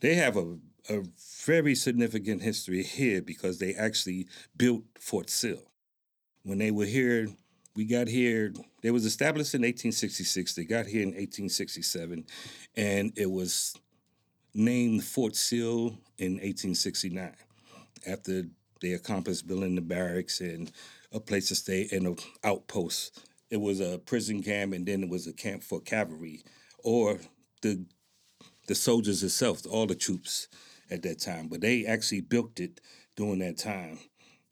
They 0.00 0.14
have 0.16 0.36
a, 0.36 0.56
a 0.88 1.02
very 1.44 1.74
significant 1.74 2.42
history 2.42 2.82
here 2.82 3.22
because 3.22 3.58
they 3.58 3.74
actually 3.74 4.26
built 4.56 4.84
Fort 4.98 5.30
Sill. 5.30 5.62
When 6.44 6.58
they 6.58 6.70
were 6.70 6.86
here, 6.86 7.28
we 7.74 7.84
got 7.84 8.08
here, 8.08 8.52
they 8.82 8.90
was 8.90 9.04
established 9.04 9.54
in 9.54 9.62
1866. 9.62 10.54
They 10.54 10.64
got 10.64 10.86
here 10.86 11.02
in 11.02 11.08
1867, 11.08 12.26
and 12.76 13.12
it 13.16 13.30
was 13.30 13.74
named 14.54 15.04
Fort 15.04 15.36
Sill 15.36 15.98
in 16.18 16.34
1869 16.34 17.32
after 18.06 18.44
they 18.80 18.92
accomplished 18.92 19.46
building 19.46 19.76
the 19.76 19.80
barracks 19.80 20.40
and 20.40 20.70
a 21.12 21.20
place 21.20 21.48
to 21.48 21.54
stay 21.54 21.88
and 21.92 22.06
an 22.06 22.16
outpost. 22.42 23.26
It 23.50 23.60
was 23.60 23.80
a 23.80 23.98
prison 23.98 24.42
camp, 24.42 24.72
and 24.72 24.84
then 24.84 25.04
it 25.04 25.08
was 25.08 25.26
a 25.26 25.32
camp 25.32 25.62
for 25.62 25.80
cavalry 25.80 26.42
or 26.82 27.20
the 27.62 27.84
the 28.68 28.74
soldiers 28.76 29.24
itself, 29.24 29.66
all 29.66 29.86
the 29.86 29.94
troops 29.94 30.48
at 30.90 31.02
that 31.02 31.20
time. 31.20 31.48
But 31.48 31.60
they 31.60 31.86
actually 31.86 32.20
built 32.22 32.60
it 32.60 32.80
during 33.16 33.38
that 33.40 33.58
time. 33.58 33.98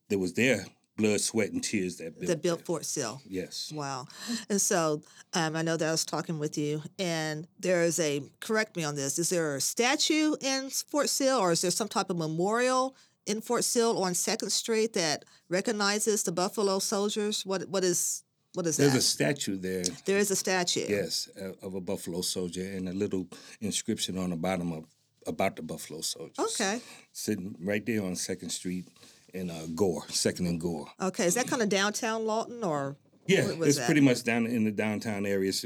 There 0.09 0.19
was 0.19 0.35
their 0.35 0.67
blood, 0.97 1.21
sweat, 1.21 1.51
and 1.53 1.63
tears 1.63 1.97
that 1.97 2.19
built. 2.19 2.29
That 2.29 2.43
built. 2.43 2.65
Fort 2.65 2.85
Sill. 2.85 3.21
Yes. 3.27 3.73
Wow. 3.75 4.07
And 4.49 4.61
so 4.61 5.03
um, 5.33 5.57
I 5.57 5.63
know 5.63 5.77
that 5.77 5.89
I 5.89 5.93
was 5.93 6.05
talking 6.05 6.39
with 6.39 6.59
you, 6.59 6.83
and 6.99 7.47
there 7.59 7.83
is 7.83 7.99
a, 8.01 8.23
correct 8.41 8.77
me 8.77 8.85
on 8.85 8.97
this, 8.97 9.19
is 9.19 9.31
there 9.31 9.57
a 9.57 9.61
statue 9.61 10.35
in 10.41 10.71
Fort 10.71 11.09
Sill, 11.09 11.39
or 11.39 11.53
is 11.53 11.63
there 11.63 11.71
some 11.71 11.89
type 11.89 12.11
of 12.11 12.19
memorial 12.19 12.97
in 13.27 13.41
Fort 13.41 13.65
Sill 13.65 14.03
on 14.03 14.15
Second 14.15 14.51
Street 14.51 14.93
that 14.95 15.25
recognizes 15.49 16.23
the 16.23 16.33
Buffalo 16.33 16.79
Soldiers? 16.81 17.47
What 17.47 17.69
What 17.69 17.85
is 17.85 18.25
what 18.55 18.67
is 18.67 18.77
There's 18.77 18.93
that? 18.93 18.99
a 18.99 19.03
statue 19.03 19.57
there. 19.57 19.85
there 20.07 20.19
is 20.19 20.33
a 20.33 20.37
statue. 20.37 20.85
Yes, 20.89 21.29
of 21.63 21.75
a 21.75 21.81
buffalo 21.81 22.21
soldier 22.21 22.63
and 22.65 22.89
a 22.89 22.93
little 22.93 23.29
inscription 23.61 24.19
on 24.19 24.31
the 24.31 24.37
bottom 24.37 24.73
of 24.73 24.87
about 25.27 25.57
the 25.57 25.63
buffalo 25.63 26.01
soldiers. 26.01 26.39
Okay. 26.39 26.81
Sitting 27.13 27.57
right 27.61 27.85
there 27.85 28.03
on 28.03 28.17
Second 28.17 28.51
Street 28.51 28.87
in 29.35 29.51
uh, 29.51 29.67
Gore, 29.75 30.05
Second 30.09 30.47
and 30.47 30.61
Gore. 30.61 30.89
Okay. 31.01 31.27
Is 31.27 31.35
that 31.35 31.47
kind 31.47 31.63
of 31.63 31.69
downtown 31.69 32.27
Lawton, 32.27 32.65
or 32.65 32.97
Yeah, 33.27 33.53
was 33.55 33.69
it's 33.69 33.79
that? 33.79 33.87
pretty 33.87 34.01
much 34.01 34.23
down 34.25 34.47
in 34.47 34.65
the 34.65 34.71
downtown 34.73 35.27
area. 35.27 35.49
It's 35.51 35.65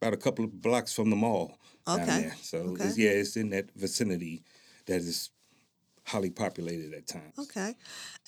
about 0.00 0.14
a 0.14 0.16
couple 0.16 0.44
of 0.44 0.60
blocks 0.60 0.92
from 0.92 1.10
the 1.10 1.16
mall 1.16 1.58
Okay. 1.86 2.32
So 2.40 2.58
okay. 2.58 2.84
it's, 2.84 2.98
yeah, 2.98 3.10
it's 3.10 3.36
in 3.36 3.50
that 3.50 3.70
vicinity 3.76 4.42
that 4.86 4.96
is 4.96 5.30
highly 6.06 6.30
populated 6.30 6.94
at 6.94 7.06
times. 7.06 7.38
Okay. 7.38 7.74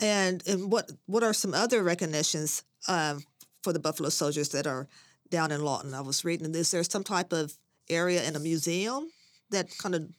And 0.00 0.42
and 0.46 0.70
what 0.70 0.90
what 1.06 1.22
are 1.22 1.32
some 1.32 1.54
other 1.54 1.82
recognitions 1.82 2.62
um, 2.88 3.22
for 3.62 3.72
the 3.72 3.78
Buffalo 3.78 4.08
Soldiers 4.08 4.50
that 4.50 4.66
are 4.66 4.88
down 5.30 5.52
in 5.52 5.62
Lawton? 5.62 5.94
I 5.94 6.00
was 6.00 6.24
reading. 6.24 6.54
Is 6.54 6.70
there 6.70 6.84
some 6.84 7.04
type 7.04 7.32
of 7.32 7.54
area 7.88 8.22
in 8.24 8.36
a 8.36 8.40
museum 8.40 9.08
that 9.50 9.76
kind 9.78 9.94
of 9.94 10.10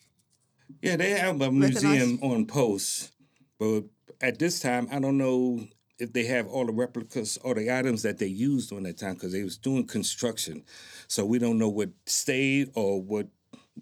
Yeah, 0.82 0.96
they 0.96 1.12
have 1.12 1.42
a 1.42 1.52
museum 1.52 2.20
on 2.22 2.46
post, 2.46 3.12
but 3.60 3.84
at 4.22 4.40
this 4.40 4.60
time, 4.60 4.88
I 4.92 5.00
don't 5.00 5.18
know 5.18 5.68
if 6.00 6.14
they 6.14 6.26
have 6.26 6.48
all 6.48 6.66
the 6.66 6.72
replicas 6.72 7.38
or 7.44 7.56
the 7.56 7.76
items 7.76 8.04
that 8.04 8.20
they 8.20 8.28
used 8.28 8.70
during 8.70 8.84
that 8.84 8.98
time 8.98 9.16
because 9.16 9.32
they 9.32 9.44
was 9.44 9.58
doing 9.58 9.86
construction. 9.86 10.64
So 11.08 11.26
we 11.26 11.40
don't 11.40 11.58
know 11.58 11.70
what 11.70 11.90
stayed 12.06 12.72
or 12.76 13.02
what 13.02 13.28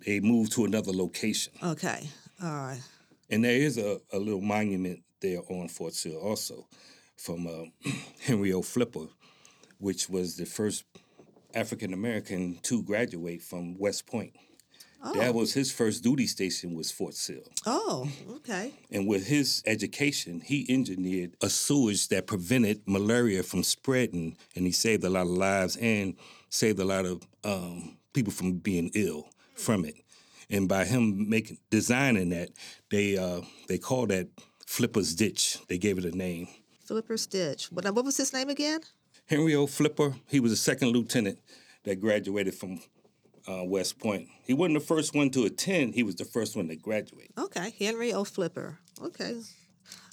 they 0.06 0.20
moved 0.20 0.54
to 0.54 0.66
another 0.66 0.92
location. 0.92 1.54
okay? 1.62 2.10
All 2.42 2.50
right. 2.50 2.82
And 3.30 3.44
there 3.44 3.56
is 3.56 3.78
a, 3.78 4.00
a 4.14 4.20
little 4.20 4.42
monument 4.42 5.02
there 5.22 5.40
on 5.50 5.68
Fort 5.68 5.94
Sill 5.94 6.18
also 6.18 6.68
from 7.18 7.48
uh, 7.48 7.90
Henry 8.22 8.54
O. 8.54 8.62
Flipper, 8.62 9.08
which 9.80 10.10
was 10.10 10.38
the 10.38 10.46
first 10.46 10.86
African 11.54 11.94
American 11.94 12.60
to 12.64 12.84
graduate 12.84 13.42
from 13.42 13.78
West 13.78 14.06
Point. 14.06 14.34
That 15.14 15.36
was 15.36 15.54
his 15.54 15.72
first 15.72 16.04
duty 16.04 16.28
station 16.28 16.74
was 16.74 16.92
Fort 16.92 17.14
Sill. 17.14 17.44
Oh, 17.66 18.10
okay. 18.38 18.74
And 18.92 19.08
with 19.08 19.28
his 19.28 19.62
education, 19.66 20.42
he 20.42 20.66
engineered 20.68 21.36
a 21.42 21.50
sewage 21.50 22.08
that 22.10 22.28
prevented 22.28 22.82
malaria 22.88 23.44
from 23.44 23.64
spreading, 23.64 24.36
and 24.56 24.66
he 24.66 24.72
saved 24.72 25.04
a 25.04 25.10
lot 25.10 25.22
of 25.22 25.30
lives 25.30 25.78
and 25.78 26.16
saved 26.50 26.80
a 26.80 26.86
lot 26.86 27.06
of 27.06 27.22
um, 27.44 27.98
people 28.14 28.34
from 28.34 28.54
being 28.54 28.90
ill 28.96 29.30
from 29.56 29.86
it. 29.86 29.96
And 30.50 30.68
by 30.68 30.86
him 30.86 31.30
making 31.30 31.58
designing 31.70 32.30
that, 32.30 32.50
they 32.90 33.18
uh, 33.18 33.42
they 33.68 33.78
called 33.78 34.10
that 34.10 34.28
Flipper's 34.66 35.16
Ditch. 35.16 35.58
They 35.68 35.78
gave 35.78 35.98
it 35.98 36.06
a 36.06 36.16
name. 36.16 36.48
Flipper's 36.86 37.26
Ditch. 37.26 37.72
What 37.72 37.86
what 37.94 38.06
was 38.06 38.18
his 38.18 38.34
name 38.34 38.50
again? 38.50 38.82
Henry 39.28 39.56
O. 39.56 39.66
Flipper. 39.66 40.16
He 40.28 40.40
was 40.40 40.52
a 40.52 40.58
second 40.58 40.90
lieutenant 40.90 41.40
that 41.84 42.00
graduated 42.00 42.54
from 42.54 42.80
uh, 43.48 43.64
West 43.64 44.00
Point. 44.00 44.28
He 44.46 44.54
wasn't 44.54 44.80
the 44.80 44.86
first 44.86 45.16
one 45.16 45.30
to 45.32 45.44
attend. 45.46 45.94
He 45.96 46.04
was 46.04 46.16
the 46.16 46.26
first 46.26 46.56
one 46.56 46.68
to 46.68 46.76
graduate. 46.76 47.32
Okay, 47.38 47.74
Henry 47.80 48.14
O. 48.14 48.24
Flipper. 48.24 48.80
Okay. 49.02 49.42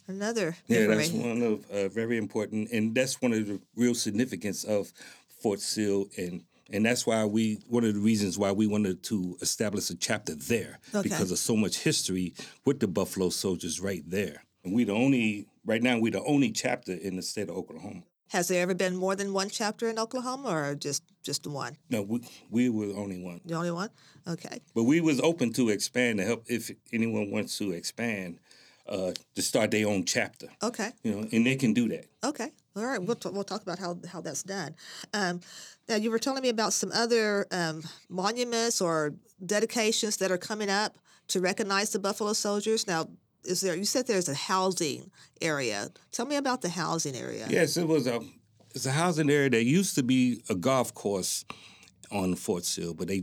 Another. 0.09 0.57
Yeah, 0.67 0.87
that's 0.87 1.11
one 1.11 1.43
of 1.43 1.71
uh, 1.71 1.89
very 1.89 2.19
important, 2.19 2.71
and 2.73 2.95
that's 2.95 3.23
one 3.23 3.33
of 3.33 3.47
the 3.47 3.61
real 3.77 3.95
significance 3.95 4.65
of 4.65 4.93
Fort 5.41 5.61
Sill, 5.61 6.07
and 6.19 6.43
and 6.73 6.85
that's 6.85 7.07
why 7.07 7.25
we 7.25 7.61
one 7.69 7.85
of 7.85 7.95
the 7.95 8.01
reasons 8.01 8.37
why 8.39 8.51
we 8.53 8.67
wanted 8.67 9.03
to 9.05 9.37
establish 9.41 9.91
a 9.91 9.97
chapter 9.97 10.35
there 10.35 10.79
Okay. 10.95 11.09
because 11.09 11.31
of 11.31 11.39
so 11.39 11.55
much 11.57 11.79
history 11.79 12.35
with 12.65 12.81
the 12.81 12.89
Buffalo 12.89 13.29
Soldiers 13.31 13.81
right 13.81 14.03
there. 14.07 14.43
And 14.65 14.75
we 14.75 14.85
the 14.85 14.93
only 14.93 15.47
right 15.65 15.83
now 15.83 15.99
we're 15.99 16.13
the 16.13 16.23
only 16.25 16.51
chapter 16.51 16.93
in 16.93 17.17
the 17.17 17.23
state 17.23 17.49
of 17.49 17.57
Oklahoma. 17.57 18.03
Has 18.33 18.49
there 18.49 18.63
ever 18.63 18.73
been 18.75 18.97
more 18.97 19.15
than 19.15 19.35
one 19.35 19.51
chapter 19.51 19.91
in 19.91 19.99
Oklahoma, 19.99 20.49
or 20.49 20.75
just 20.75 21.03
just 21.23 21.47
one? 21.47 21.77
No, 21.91 22.01
we 22.01 22.21
we 22.49 22.71
were 22.71 22.87
the 22.87 22.95
only 22.95 23.23
one, 23.23 23.43
The 23.45 23.55
only 23.55 23.71
one? 23.71 23.91
Okay. 24.27 24.61
but 24.75 24.85
we 24.85 25.03
was 25.03 25.21
open 25.21 25.53
to 25.53 25.69
expand 25.69 26.19
to 26.19 26.25
help 26.25 26.45
if 26.49 26.71
anyone 26.95 27.31
wants 27.31 27.59
to 27.59 27.73
expand 27.73 28.39
uh, 28.89 29.13
to 29.35 29.43
start 29.43 29.71
their 29.71 29.87
own 29.87 30.05
chapter. 30.07 30.49
Okay. 30.63 30.93
You 31.05 31.13
know, 31.13 31.29
and 31.31 31.45
they 31.47 31.57
can 31.57 31.75
do 31.75 31.89
that. 31.89 32.07
Okay. 32.25 32.51
All 32.75 32.87
right. 32.87 33.03
We'll, 33.03 33.17
t- 33.17 33.29
we'll 33.31 33.45
talk 33.45 33.61
about 33.63 33.79
how, 33.79 33.99
how 34.11 34.23
that's 34.23 34.43
done. 34.43 34.75
Um, 35.13 35.41
now, 35.89 35.97
you 35.97 36.11
were 36.11 36.19
telling 36.19 36.43
me 36.43 36.49
about 36.49 36.73
some 36.73 36.91
other 36.93 37.47
um, 37.51 37.83
monuments 38.09 38.81
or 38.81 39.13
dedications 39.45 40.17
that 40.17 40.31
are 40.31 40.39
coming 40.39 40.71
up 40.71 40.97
to 41.29 41.41
recognize 41.41 41.91
the 41.91 41.99
Buffalo 41.99 42.33
Soldiers. 42.33 42.87
Now, 42.87 43.09
is 43.45 43.61
there, 43.61 43.75
you 43.75 43.85
said 43.85 44.07
there's 44.07 44.29
a 44.29 44.35
housing 44.35 45.11
area. 45.41 45.91
Tell 46.11 46.27
me 46.27 46.37
about 46.37 46.63
the 46.63 46.69
housing 46.69 47.17
area. 47.17 47.47
Yes, 47.49 47.77
it 47.77 47.87
was 47.87 48.07
a 48.07 48.21
it's 48.75 48.87
a 48.87 48.93
housing 48.93 49.31
area 49.31 49.51
that 49.51 49.65
used 49.65 49.95
to 49.97 50.03
be 50.03 50.43
a 50.49 50.55
golf 50.55 50.95
course 50.95 51.45
on 52.11 52.35
Fort 52.35 52.65
Sill, 52.65 52.95
but 52.95 53.09
they 53.09 53.23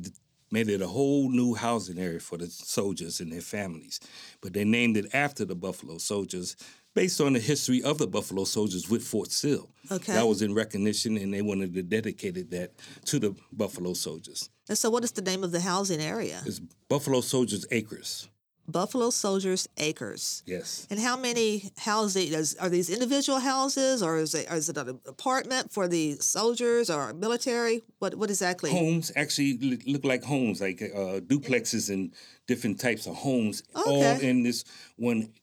made 0.51 0.69
it 0.69 0.81
a 0.81 0.87
whole 0.87 1.29
new 1.29 1.53
housing 1.53 1.97
area 1.97 2.19
for 2.19 2.37
the 2.37 2.47
soldiers 2.47 3.19
and 3.19 3.31
their 3.31 3.41
families. 3.41 3.99
But 4.41 4.53
they 4.53 4.63
named 4.63 4.97
it 4.97 5.07
after 5.13 5.45
the 5.45 5.55
Buffalo 5.55 5.97
Soldiers 5.97 6.55
based 6.95 7.21
on 7.21 7.33
the 7.33 7.39
history 7.39 7.83
of 7.83 7.97
the 7.97 8.07
Buffalo 8.07 8.43
Soldiers 8.43 8.89
with 8.89 9.03
Fort 9.03 9.31
Sill. 9.31 9.69
Okay. 9.91 10.13
That 10.13 10.27
was 10.27 10.41
in 10.41 10.53
recognition 10.53 11.17
and 11.17 11.33
they 11.33 11.41
wanted 11.41 11.73
to 11.75 11.83
dedicate 11.83 12.37
it 12.37 12.51
that 12.51 12.71
to 13.05 13.19
the 13.19 13.35
Buffalo 13.51 13.93
Soldiers. 13.93 14.49
And 14.67 14.77
so, 14.77 14.89
what 14.89 15.03
is 15.03 15.11
the 15.11 15.21
name 15.21 15.43
of 15.43 15.51
the 15.51 15.61
housing 15.61 16.01
area? 16.01 16.41
It's 16.45 16.59
Buffalo 16.89 17.21
Soldiers 17.21 17.65
Acres. 17.71 18.27
Buffalo 18.71 19.09
Soldiers 19.09 19.67
Acres. 19.77 20.43
Yes. 20.45 20.87
And 20.89 20.99
how 20.99 21.17
many 21.17 21.71
houses 21.77 22.55
are 22.55 22.69
these 22.69 22.89
individual 22.89 23.39
houses, 23.39 24.01
or 24.01 24.17
is 24.17 24.33
it, 24.33 24.51
or 24.51 24.55
is 24.55 24.69
it 24.69 24.77
an 24.77 24.99
apartment 25.07 25.71
for 25.71 25.87
the 25.87 26.15
soldiers 26.19 26.89
or 26.89 27.13
military? 27.13 27.83
What 27.99 28.15
what 28.15 28.29
exactly? 28.29 28.71
Homes 28.71 29.11
actually 29.15 29.57
look 29.85 30.05
like 30.05 30.23
homes, 30.23 30.61
like 30.61 30.81
uh, 30.81 31.19
duplexes 31.19 31.89
and 31.89 32.13
different 32.47 32.79
types 32.79 33.07
of 33.07 33.15
homes, 33.15 33.63
all 33.75 34.03
in 34.03 34.43
this 34.43 34.63
one 34.97 35.33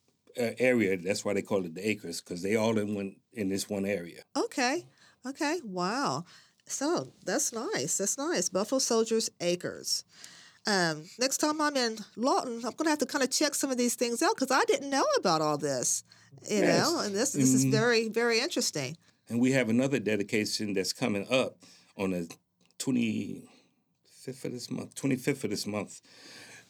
uh, 0.40 0.50
area. 0.58 0.96
That's 0.96 1.24
why 1.24 1.34
they 1.34 1.42
call 1.42 1.64
it 1.64 1.74
the 1.74 1.88
acres, 1.88 2.20
because 2.20 2.42
they 2.42 2.56
all 2.56 2.78
in 2.78 2.94
one 2.94 3.16
in 3.32 3.48
this 3.48 3.68
one 3.68 3.86
area. 3.86 4.22
Okay. 4.36 4.86
Okay. 5.26 5.60
Wow. 5.64 6.24
So 6.68 7.12
that's 7.24 7.52
nice. 7.52 7.98
That's 7.98 8.18
nice. 8.18 8.48
Buffalo 8.48 8.78
Soldiers 8.78 9.30
Acres. 9.40 10.04
Um, 10.66 11.04
next 11.18 11.38
time 11.38 11.60
I'm 11.60 11.76
in 11.76 11.98
Lawton, 12.16 12.56
I'm 12.56 12.72
going 12.72 12.84
to 12.84 12.90
have 12.90 12.98
to 12.98 13.06
kind 13.06 13.22
of 13.22 13.30
check 13.30 13.54
some 13.54 13.70
of 13.70 13.76
these 13.78 13.94
things 13.94 14.20
out 14.22 14.34
because 14.34 14.50
I 14.50 14.64
didn't 14.64 14.90
know 14.90 15.04
about 15.18 15.40
all 15.40 15.58
this. 15.58 16.02
You 16.48 16.58
Yes. 16.58 16.90
know, 16.92 17.00
and 17.00 17.14
this 17.14 17.32
this 17.32 17.54
is 17.54 17.64
Mhm. 17.64 17.70
very 17.70 18.08
very 18.08 18.40
interesting. 18.40 18.96
And 19.28 19.40
we 19.40 19.52
have 19.52 19.68
another 19.68 19.98
dedication 19.98 20.74
that's 20.74 20.92
coming 20.92 21.26
up 21.28 21.58
on 21.96 22.10
the 22.10 22.28
25th 22.78 24.44
of 24.44 24.52
this 24.52 24.70
month, 24.70 24.94
25th 24.94 25.44
of 25.44 25.50
this 25.50 25.66
month. 25.66 26.00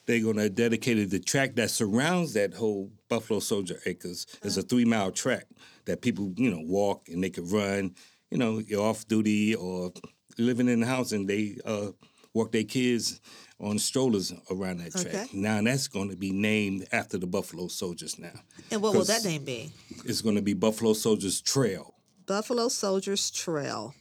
They're 0.07 0.21
going 0.21 0.37
to 0.37 0.49
dedicate 0.49 1.11
the 1.11 1.19
track 1.19 1.57
that 1.57 1.71
surrounds 1.71 2.33
that 2.35 2.55
whole 2.55 2.93
Buffalo 3.09 3.41
Soldier 3.41 3.81
Acres. 3.87 4.27
It's 4.45 4.57
a 4.57 4.63
three 4.63 4.85
mile 4.85 5.11
track 5.11 5.47
that 5.87 6.01
people, 6.01 6.33
you 6.37 6.51
know, 6.51 6.61
walk 6.61 7.09
and 7.09 7.23
they 7.25 7.31
could 7.31 7.51
run. 7.51 7.95
You 8.31 8.39
know, 8.39 8.59
you're 8.61 8.83
off 8.83 9.07
duty 9.09 9.55
or 9.55 9.93
living 10.39 10.69
in 10.69 10.81
the 10.81 10.87
house 10.87 11.13
and 11.13 11.29
they 11.29 11.59
uh, 11.65 11.91
walk 12.37 12.53
their 12.53 12.65
kids 12.65 13.21
on 13.59 13.79
strollers 13.79 14.33
around 14.51 14.79
that 14.79 14.93
track. 14.93 15.07
Okay. 15.07 15.27
Now 15.33 15.63
that's 15.63 15.89
going 15.89 16.11
to 16.11 16.17
be 16.17 16.31
named 16.31 16.87
after 16.93 17.17
the 17.17 17.27
Buffalo 17.27 17.69
Soldiers 17.69 18.19
now. 18.19 18.33
And 18.71 18.83
what 18.83 18.95
will 18.95 19.05
that 19.05 19.25
name 19.25 19.45
be? 19.45 19.73
It's 20.05 20.21
going 20.21 20.37
to 20.37 20.43
be 20.43 20.53
Buffalo 20.53 20.93
Soldiers 20.93 21.41
Trail. 21.41 21.95
Buffalo 22.27 22.69
Soldiers 22.69 23.31
Trail. 23.31 23.95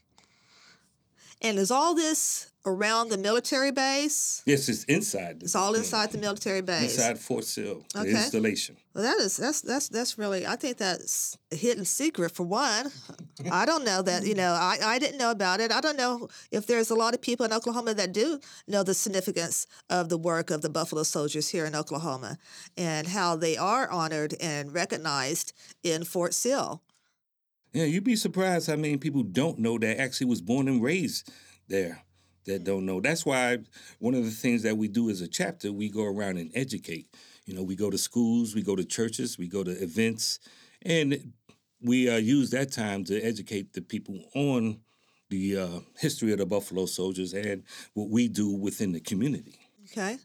And 1.45 1.59
is 1.59 1.69
all 1.69 1.93
this 1.93 2.51
around 2.65 3.09
the 3.09 3.19
military 3.19 3.71
base? 3.71 4.41
Yes, 4.47 4.67
it's 4.67 4.83
inside. 4.85 5.39
the- 5.39 5.43
It's 5.45 5.55
all 5.55 5.75
inside 5.75 6.11
the 6.11 6.17
military 6.17 6.61
base. 6.61 6.95
inside 6.95 7.19
Fort 7.19 7.43
Sill, 7.45 7.85
the 7.93 8.09
installation. 8.09 8.77
Well, 8.95 9.03
that 9.03 9.17
is 9.19 9.37
that's 9.37 9.61
that's 9.61 9.87
that's 9.89 10.17
really 10.17 10.47
I 10.47 10.55
think 10.55 10.77
that's 10.77 11.37
a 11.51 11.55
hidden 11.55 11.85
secret 11.85 12.31
for 12.31 12.43
one. 12.43 12.91
I 13.51 13.65
don't 13.67 13.85
know 13.85 14.01
that 14.01 14.25
you 14.25 14.33
know 14.33 14.53
I, 14.53 14.77
I 14.81 14.97
didn't 14.99 15.19
know 15.19 15.29
about 15.29 15.59
it. 15.59 15.71
I 15.71 15.81
don't 15.81 15.97
know 15.97 16.29
if 16.51 16.65
there's 16.65 16.89
a 16.89 16.95
lot 16.95 17.13
of 17.13 17.21
people 17.21 17.45
in 17.45 17.53
Oklahoma 17.53 17.93
that 17.93 18.11
do 18.11 18.39
know 18.67 18.81
the 18.81 18.95
significance 18.95 19.67
of 19.89 20.09
the 20.09 20.17
work 20.17 20.49
of 20.49 20.61
the 20.63 20.69
Buffalo 20.69 21.03
Soldiers 21.03 21.49
here 21.49 21.65
in 21.67 21.75
Oklahoma 21.75 22.37
and 22.75 23.05
how 23.07 23.35
they 23.35 23.55
are 23.57 23.87
honored 23.91 24.33
and 24.41 24.73
recognized 24.73 25.53
in 25.83 26.03
Fort 26.05 26.33
Sill. 26.33 26.81
Yeah, 27.75 27.83
you'd 27.83 28.05
be 28.05 28.15
surprised 28.15 28.69
how 28.69 28.77
many 28.77 28.95
people 28.95 29.21
don't 29.21 29.59
know 29.59 29.77
that 29.77 29.99
actually 29.99 30.27
was 30.27 30.39
born 30.41 30.69
and 30.69 30.81
raised 30.81 31.29
there 31.67 32.05
that 32.45 32.63
don't 32.63 32.85
know. 32.85 33.01
That's 33.01 33.25
why 33.25 33.57
one 33.99 34.13
of 34.13 34.23
the 34.23 34.31
things 34.31 34.63
that 34.63 34.77
we 34.77 34.87
do 34.87 35.09
as 35.09 35.19
a 35.19 35.27
chapter, 35.27 35.73
we 35.73 35.89
go 35.89 36.05
around 36.05 36.37
and 36.37 36.49
educate. 36.55 37.13
You 37.45 37.53
know, 37.53 37.63
we 37.63 37.75
go 37.75 37.89
to 37.89 37.97
schools, 37.97 38.55
we 38.55 38.61
go 38.61 38.77
to 38.77 38.85
churches, 38.85 39.37
we 39.37 39.49
go 39.49 39.61
to 39.61 39.71
events, 39.71 40.39
and 40.83 41.33
we 41.81 42.09
uh, 42.09 42.15
use 42.15 42.49
that 42.51 42.71
time 42.71 43.03
to 43.05 43.21
educate 43.21 43.73
the 43.73 43.81
people 43.81 44.23
on 44.33 44.79
the 45.29 45.57
uh, 45.57 45.79
history 45.97 46.31
of 46.31 46.37
the 46.37 46.45
Buffalo 46.45 46.85
Soldiers 46.85 47.33
and 47.33 47.63
what 47.93 48.09
we 48.09 48.29
do 48.29 48.55
within 48.55 48.93
the 48.93 49.01
community. 49.01 49.59
Okay, 49.91 50.17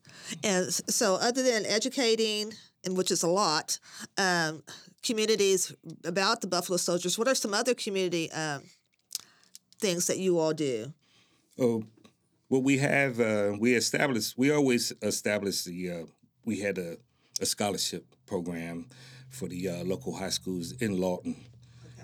and 0.44 0.72
so 0.72 1.16
other 1.16 1.42
than 1.42 1.66
educating, 1.66 2.52
and 2.84 2.96
which 2.96 3.10
is 3.10 3.22
a 3.22 3.28
lot, 3.28 3.78
um, 4.18 4.62
communities 5.02 5.74
about 6.04 6.40
the 6.40 6.46
Buffalo 6.46 6.76
Soldiers. 6.76 7.18
What 7.18 7.28
are 7.28 7.34
some 7.34 7.54
other 7.54 7.74
community 7.74 8.30
um, 8.32 8.62
things 9.78 10.06
that 10.06 10.18
you 10.18 10.38
all 10.38 10.52
do? 10.52 10.92
Oh, 11.58 11.84
well, 12.48 12.62
we 12.62 12.78
have 12.78 13.20
uh, 13.20 13.52
we 13.58 13.74
established. 13.74 14.36
We 14.36 14.50
always 14.50 14.92
established 15.02 15.66
the. 15.66 15.90
Uh, 15.90 16.04
we 16.44 16.60
had 16.60 16.78
a, 16.78 16.96
a 17.40 17.46
scholarship 17.46 18.06
program 18.26 18.86
for 19.28 19.46
the 19.46 19.68
uh, 19.68 19.84
local 19.84 20.16
high 20.16 20.30
schools 20.30 20.72
in 20.72 20.98
Lawton, 20.98 21.36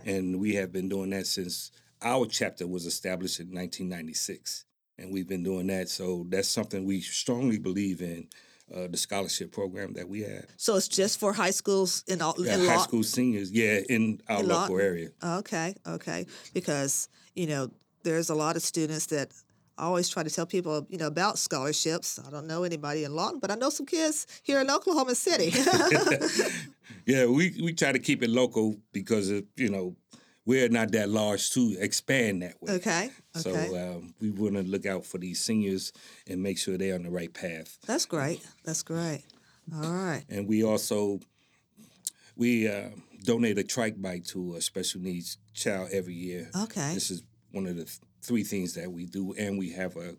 and 0.05 0.39
we 0.39 0.55
have 0.55 0.73
been 0.73 0.89
doing 0.89 1.11
that 1.11 1.27
since 1.27 1.73
our 2.03 2.27
chapter 2.27 2.67
was 2.67 2.87
established 2.87 3.41
in 3.41 3.47
1996, 3.47 4.65
and 4.99 5.13
we've 5.13 5.27
been 5.27 5.43
doing 5.43 5.67
that. 5.69 5.89
So 5.89 6.27
that's 6.29 6.49
something 6.49 6.85
we 6.85 7.01
strongly 7.01 7.59
believe 7.59 8.01
in. 8.01 8.29
Uh, 8.75 8.89
the 8.89 8.97
scholarship 8.97 9.53
program 9.53 9.93
that 9.93 10.09
we 10.09 10.23
have, 10.23 10.45
So 10.57 10.75
it's 10.75 10.89
just 10.89 11.21
for 11.21 11.33
high 11.33 11.53
schools 11.53 12.03
in 12.09 12.21
all 12.21 12.35
yeah, 12.37 12.55
in 12.55 12.67
high 12.67 12.79
school 12.79 13.05
seniors, 13.05 13.53
yeah, 13.53 13.79
in 13.89 14.21
our 14.29 14.41
In 14.41 14.49
local 14.49 14.81
area. 14.81 15.11
Okay, 15.23 15.73
okay, 15.87 16.27
because 16.53 17.09
you 17.37 17.47
know 17.47 17.71
there's 18.03 18.29
a 18.29 18.35
lot 18.35 18.57
of 18.57 18.63
students 18.63 19.07
that 19.07 19.33
I 19.79 19.85
always 19.85 20.09
try 20.09 20.25
to 20.25 20.31
tell 20.31 20.47
people 20.47 20.85
you 20.91 20.99
know 20.99 21.07
about 21.07 21.39
scholarships. 21.39 22.19
I 22.27 22.29
don't 22.29 22.49
know 22.49 22.65
anybody 22.65 23.05
in 23.05 23.15
Lawton, 23.15 23.39
but 23.39 23.53
I 23.53 23.55
know 23.55 23.71
some 23.71 23.87
kids 23.87 24.27
here 24.43 24.61
in 24.61 24.69
Oklahoma 24.69 25.15
City. 25.15 25.53
Yeah, 27.07 27.27
we, 27.27 27.55
we 27.63 27.73
try 27.73 27.93
to 27.93 28.01
keep 28.01 28.23
it 28.25 28.31
local 28.31 28.77
because 28.93 29.31
of, 29.31 29.45
you 29.57 29.71
know 29.71 29.97
we're 30.47 30.69
not 30.69 30.93
that 30.93 31.09
large 31.11 31.51
to 31.51 31.77
expand 31.81 32.43
that 32.43 32.55
way. 32.63 32.75
okay, 32.75 33.11
So 33.35 33.51
okay, 33.51 33.79
um, 33.91 34.15
we 34.21 34.31
want 34.31 34.55
to 34.55 34.63
look 34.63 34.87
out 34.87 35.05
for 35.05 35.19
these 35.19 35.41
seniors 35.41 35.93
and 36.29 36.43
make 36.43 36.57
sure 36.59 36.79
they're 36.79 36.95
on 36.95 37.03
the 37.03 37.11
right 37.11 37.33
path. 37.35 37.77
that's 37.87 38.07
great. 38.07 38.47
That's 38.65 38.83
great. 38.83 39.25
All 39.75 39.91
right. 39.93 40.25
And 40.31 40.47
we 40.49 40.63
also 40.63 41.19
we 42.37 42.69
uh, 42.69 42.91
donate 43.25 43.59
a 43.59 43.65
trike 43.65 44.01
bike 44.01 44.25
to 44.27 44.55
a 44.55 44.61
special 44.61 45.01
needs 45.01 45.39
child 45.55 45.89
every 45.93 46.15
year. 46.15 46.51
Okay. 46.63 46.95
This 46.95 47.11
is 47.11 47.23
one 47.51 47.67
of 47.67 47.77
the 47.77 47.85
th- 47.85 47.99
three 48.23 48.45
things 48.45 48.75
that 48.75 48.91
we 48.93 49.07
do, 49.07 49.35
and 49.39 49.59
we 49.59 49.71
have 49.71 49.97
a 49.97 50.15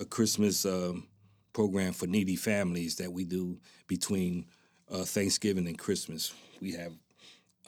a 0.00 0.04
Christmas 0.04 0.64
um, 0.64 1.08
program 1.52 1.92
for 1.92 2.06
needy 2.06 2.36
families 2.36 2.96
that 2.96 3.12
we 3.12 3.24
do 3.24 3.58
between 3.88 4.46
uh, 4.90 5.02
Thanksgiving 5.02 5.66
and 5.66 5.76
Christmas. 5.76 6.32
We 6.60 6.72
have 6.72 6.92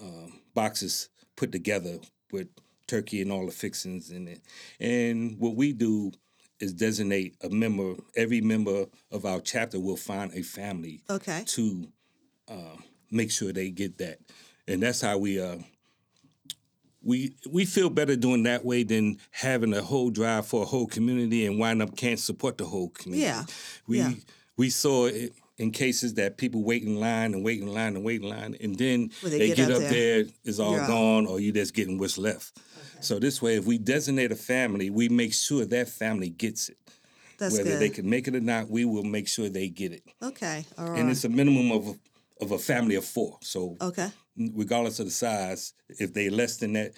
um, 0.00 0.40
boxes 0.54 1.08
put 1.40 1.52
together 1.52 1.96
with 2.30 2.48
turkey 2.86 3.22
and 3.22 3.32
all 3.32 3.46
the 3.46 3.52
fixings 3.52 4.10
in 4.10 4.28
it, 4.28 4.40
and 4.78 5.38
what 5.38 5.56
we 5.56 5.72
do 5.72 6.12
is 6.60 6.74
designate 6.74 7.34
a 7.42 7.48
member. 7.48 7.94
Every 8.14 8.42
member 8.42 8.84
of 9.10 9.24
our 9.24 9.40
chapter 9.40 9.80
will 9.80 9.96
find 9.96 10.30
a 10.34 10.42
family 10.42 11.02
Okay. 11.08 11.42
to 11.46 11.88
uh, 12.46 12.76
make 13.10 13.30
sure 13.30 13.52
they 13.54 13.70
get 13.70 13.96
that, 13.98 14.18
and 14.68 14.82
that's 14.82 15.00
how 15.00 15.16
we 15.16 15.40
uh, 15.40 15.56
we 17.02 17.32
we 17.50 17.64
feel 17.64 17.88
better 17.88 18.16
doing 18.16 18.42
that 18.42 18.64
way 18.66 18.82
than 18.82 19.16
having 19.30 19.72
a 19.72 19.80
whole 19.80 20.10
drive 20.10 20.46
for 20.46 20.62
a 20.62 20.66
whole 20.66 20.86
community 20.86 21.46
and 21.46 21.58
wind 21.58 21.80
up 21.80 21.96
can't 21.96 22.20
support 22.20 22.58
the 22.58 22.66
whole 22.66 22.90
community. 22.90 23.24
Yeah, 23.26 23.44
we 23.86 23.98
yeah. 23.98 24.12
we 24.58 24.68
saw 24.68 25.06
it 25.06 25.32
in 25.60 25.70
cases 25.72 26.14
that 26.14 26.38
people 26.38 26.64
wait 26.64 26.82
in 26.82 26.98
line 26.98 27.34
and 27.34 27.44
wait 27.44 27.60
in 27.60 27.66
line 27.66 27.94
and 27.94 28.02
wait 28.02 28.22
in 28.22 28.28
line, 28.30 28.56
and 28.62 28.78
then 28.78 29.10
they 29.22 29.28
they, 29.28 29.48
get 29.48 29.56
get, 29.56 29.70
up 29.70 29.82
up 29.82 29.88
there, 29.90 30.24
it's 30.42 30.58
all 30.58 30.78
gone, 30.86 31.26
or 31.26 31.38
you 31.38 31.52
just 31.52 31.74
getting 31.74 31.98
what's 31.98 32.16
left. 32.16 32.58
So 33.00 33.18
this 33.18 33.42
way, 33.42 33.56
if 33.56 33.66
we 33.66 33.76
designate 33.76 34.32
a 34.32 34.36
family, 34.36 34.88
we 34.88 35.10
make 35.10 35.34
sure 35.34 35.66
that 35.66 35.88
family 35.90 36.30
gets 36.30 36.70
it. 36.70 36.78
That's 37.38 37.56
Whether 37.56 37.72
good. 37.72 37.80
they 37.80 37.90
can 37.90 38.08
make 38.08 38.26
it 38.26 38.34
or 38.34 38.40
not, 38.40 38.70
we 38.70 38.86
will 38.86 39.04
make 39.04 39.28
sure 39.28 39.50
they 39.50 39.68
get 39.68 39.92
it. 39.92 40.02
okay. 40.22 40.64
All 40.78 40.90
right. 40.90 40.98
And 40.98 41.10
it's 41.10 41.24
a 41.24 41.28
minimum 41.28 41.72
of 41.72 41.98
of 42.40 42.52
a 42.52 42.58
family 42.58 42.94
of 42.94 43.04
four. 43.04 43.36
So 43.42 43.76
okay. 43.82 44.10
regardless 44.38 44.98
of 44.98 45.06
the 45.06 45.12
size, 45.12 45.74
if 45.88 46.14
they 46.14 46.30
less 46.30 46.56
than 46.56 46.72
that, 46.72 46.92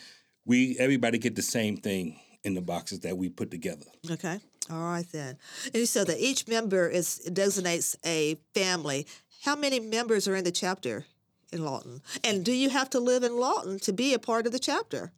we 0.45 0.77
everybody 0.79 1.19
get 1.19 1.35
the 1.35 1.43
same 1.43 1.79
thing 1.79 2.21
in 2.45 2.55
the 2.55 2.61
boxes 2.61 3.01
that 3.01 3.17
we 3.17 3.29
put 3.29 3.51
together. 3.51 3.87
Okay. 4.09 4.39
All 4.71 4.83
right 4.83 5.07
then. 5.13 5.39
And 5.75 5.89
so 5.89 6.05
that 6.05 6.19
each 6.19 6.47
member 6.49 6.89
is 6.89 7.19
designates 7.33 7.97
a 8.05 8.37
family. 8.55 9.07
How 9.43 9.57
many 9.57 9.81
members 9.81 10.29
are 10.29 10.37
in 10.37 10.45
the 10.45 10.53
chapter 10.53 11.05
in 11.53 11.65
Lawton? 11.65 12.01
And 12.23 12.45
do 12.45 12.53
you 12.53 12.71
have 12.71 12.89
to 12.91 13.01
live 13.01 13.25
in 13.25 13.37
Lawton 13.37 13.79
to 13.81 13.93
be 13.93 14.15
a 14.15 14.19
part 14.19 14.47
of 14.47 14.53
the 14.53 14.59
chapter? 14.59 15.13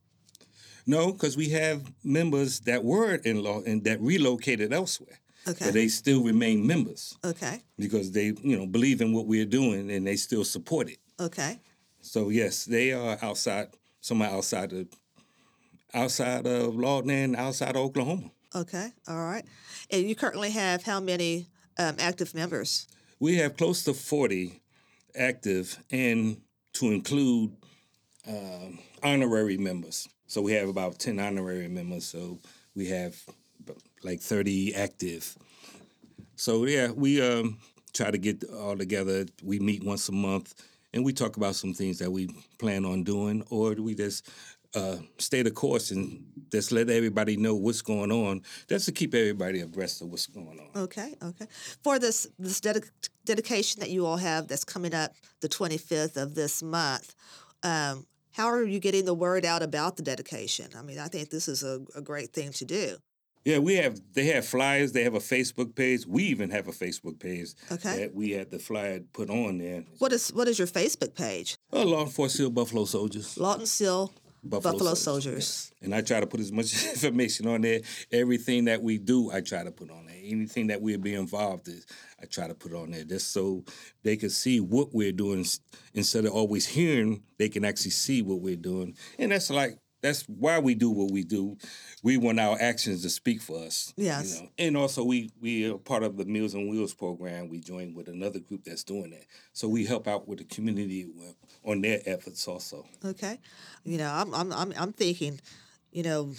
No, 0.86 1.12
because 1.12 1.36
we 1.36 1.50
have 1.50 1.92
members 2.02 2.60
that 2.60 2.84
were 2.84 3.14
in 3.14 3.42
Lawton 3.42 3.82
that 3.84 4.00
relocated 4.00 4.72
elsewhere, 4.72 5.18
Okay. 5.46 5.64
but 5.66 5.74
they 5.74 5.88
still 5.88 6.22
remain 6.22 6.66
members 6.66 7.16
okay. 7.24 7.62
because 7.78 8.12
they 8.12 8.32
you 8.42 8.56
know 8.56 8.66
believe 8.66 9.00
in 9.00 9.12
what 9.12 9.26
we're 9.26 9.46
doing 9.46 9.90
and 9.90 10.06
they 10.06 10.16
still 10.16 10.44
support 10.44 10.88
it. 10.90 10.98
Okay. 11.18 11.60
So 12.00 12.28
yes, 12.28 12.64
they 12.66 12.92
are 12.92 13.18
outside, 13.22 13.68
somewhere 14.00 14.30
outside 14.30 14.72
of 14.72 14.88
outside 15.94 16.46
of 16.46 16.74
Lawton 16.74 17.10
and 17.10 17.36
outside 17.36 17.76
of 17.76 17.82
Oklahoma. 17.82 18.30
Okay. 18.54 18.90
All 19.08 19.24
right. 19.24 19.44
And 19.90 20.08
you 20.08 20.14
currently 20.14 20.50
have 20.50 20.84
how 20.84 21.00
many 21.00 21.48
um, 21.78 21.96
active 21.98 22.34
members? 22.34 22.86
We 23.18 23.36
have 23.36 23.56
close 23.56 23.82
to 23.84 23.94
40 23.94 24.60
active 25.16 25.78
and 25.90 26.40
to 26.74 26.90
include 26.92 27.52
um, 28.28 28.78
honorary 29.02 29.56
members. 29.56 30.08
So 30.26 30.40
we 30.40 30.52
have 30.52 30.68
about 30.68 30.98
10 30.98 31.18
honorary 31.18 31.68
members. 31.68 32.04
So 32.04 32.38
we 32.74 32.86
have 32.88 33.16
like 34.02 34.20
30 34.20 34.74
active. 34.74 35.36
So 36.36 36.64
yeah, 36.66 36.90
we 36.90 37.22
um, 37.22 37.58
try 37.92 38.10
to 38.10 38.18
get 38.18 38.44
all 38.44 38.76
together. 38.76 39.26
We 39.42 39.58
meet 39.58 39.84
once 39.84 40.08
a 40.08 40.12
month 40.12 40.54
and 40.92 41.04
we 41.04 41.12
talk 41.12 41.36
about 41.36 41.56
some 41.56 41.74
things 41.74 41.98
that 41.98 42.10
we 42.10 42.28
plan 42.58 42.84
on 42.84 43.02
doing, 43.02 43.44
or 43.50 43.74
we 43.74 43.96
just 43.96 44.30
uh, 44.74 44.96
stay 45.18 45.42
the 45.42 45.50
course 45.50 45.90
and 45.90 46.24
just 46.50 46.72
let 46.72 46.90
everybody 46.90 47.36
know 47.36 47.54
what's 47.54 47.82
going 47.82 48.10
on. 48.12 48.42
Just 48.68 48.86
to 48.86 48.92
keep 48.92 49.14
everybody 49.14 49.60
abreast 49.60 50.02
of 50.02 50.08
what's 50.08 50.26
going 50.26 50.58
on. 50.60 50.82
Okay, 50.82 51.14
okay. 51.22 51.46
For 51.82 51.98
this 51.98 52.26
this 52.38 52.60
dedic- 52.60 52.90
dedication 53.24 53.80
that 53.80 53.90
you 53.90 54.06
all 54.06 54.16
have 54.18 54.48
that's 54.48 54.64
coming 54.64 54.94
up 54.94 55.12
the 55.40 55.48
25th 55.48 56.16
of 56.16 56.34
this 56.34 56.62
month, 56.62 57.14
um, 57.62 58.06
how 58.32 58.46
are 58.46 58.64
you 58.64 58.80
getting 58.80 59.04
the 59.04 59.14
word 59.14 59.44
out 59.44 59.62
about 59.62 59.96
the 59.96 60.02
dedication? 60.02 60.66
I 60.76 60.82
mean, 60.82 60.98
I 60.98 61.08
think 61.08 61.30
this 61.30 61.46
is 61.48 61.62
a, 61.62 61.80
a 61.94 62.00
great 62.02 62.32
thing 62.32 62.52
to 62.52 62.64
do. 62.64 62.96
Yeah, 63.44 63.58
we 63.58 63.74
have. 63.74 64.00
They 64.14 64.24
have 64.28 64.46
flyers. 64.46 64.92
They 64.92 65.04
have 65.04 65.14
a 65.14 65.18
Facebook 65.20 65.74
page. 65.74 66.06
We 66.06 66.24
even 66.24 66.48
have 66.50 66.66
a 66.66 66.72
Facebook 66.72 67.20
page 67.20 67.50
Okay. 67.70 67.98
that 67.98 68.14
we 68.14 68.30
had 68.30 68.50
the 68.50 68.58
flyer 68.58 69.00
put 69.12 69.28
on 69.28 69.58
there. 69.58 69.84
What 69.98 70.14
is 70.14 70.32
what 70.32 70.48
is 70.48 70.58
your 70.58 70.66
Facebook 70.66 71.14
page? 71.14 71.56
Uh, 71.70 71.84
Law 71.84 72.06
Fort 72.06 72.30
Sill 72.30 72.48
Buffalo 72.48 72.86
Soldiers. 72.86 73.36
Lawton 73.36 73.66
Sill 73.66 74.10
Buffalo, 74.44 74.94
Soldiers. 74.94 75.72
And 75.82 75.94
I 75.94 76.02
try 76.02 76.20
to 76.20 76.26
put 76.26 76.40
as 76.40 76.52
much 76.52 76.86
information 76.90 77.46
on 77.48 77.62
there. 77.62 77.80
Everything 78.12 78.66
that 78.66 78.82
we 78.82 78.98
do, 78.98 79.30
I 79.30 79.40
try 79.40 79.64
to 79.64 79.70
put 79.70 79.90
on 79.90 80.06
there. 80.06 80.16
Anything 80.22 80.68
that 80.68 80.80
we'll 80.80 80.98
be 80.98 81.14
involved 81.14 81.68
in, 81.68 81.80
I 82.22 82.26
try 82.26 82.46
to 82.46 82.54
put 82.54 82.72
on 82.74 82.90
there 82.90 83.04
just 83.04 83.32
so 83.32 83.64
they 84.02 84.16
can 84.16 84.30
see 84.30 84.60
what 84.60 84.94
we're 84.94 85.12
doing 85.12 85.44
instead 85.94 86.24
of 86.24 86.32
always 86.32 86.66
hearing. 86.66 87.22
They 87.38 87.48
can 87.48 87.64
actually 87.64 87.90
see 87.90 88.22
what 88.22 88.40
we're 88.40 88.56
doing, 88.56 88.96
and 89.18 89.32
that's 89.32 89.50
like 89.50 89.78
that's 90.04 90.22
why 90.24 90.58
we 90.58 90.74
do 90.74 90.90
what 90.90 91.10
we 91.10 91.24
do. 91.24 91.56
We 92.02 92.18
want 92.18 92.38
our 92.38 92.58
actions 92.60 93.00
to 93.02 93.08
speak 93.08 93.40
for 93.40 93.64
us. 93.64 93.94
Yes. 93.96 94.36
You 94.36 94.42
know? 94.42 94.48
And 94.58 94.76
also, 94.76 95.02
we 95.02 95.30
we 95.40 95.70
are 95.70 95.78
part 95.78 96.02
of 96.02 96.18
the 96.18 96.26
Meals 96.26 96.54
on 96.54 96.68
Wheels 96.68 96.92
program. 96.92 97.48
We 97.48 97.58
join 97.58 97.94
with 97.94 98.08
another 98.08 98.38
group 98.38 98.64
that's 98.64 98.84
doing 98.84 99.10
that, 99.10 99.24
so 99.54 99.66
we 99.66 99.86
help 99.86 100.06
out 100.06 100.28
with 100.28 100.38
the 100.38 100.44
community 100.44 101.06
with- 101.06 101.36
on 101.64 101.80
their 101.80 102.00
efforts 102.04 102.46
also. 102.46 102.84
Okay. 103.02 103.40
You 103.84 103.96
know, 103.96 104.12
I'm 104.12 104.34
I'm 104.34 104.52
I'm, 104.52 104.74
I'm 104.76 104.92
thinking, 104.92 105.40
you 105.90 106.02
know, 106.02 106.34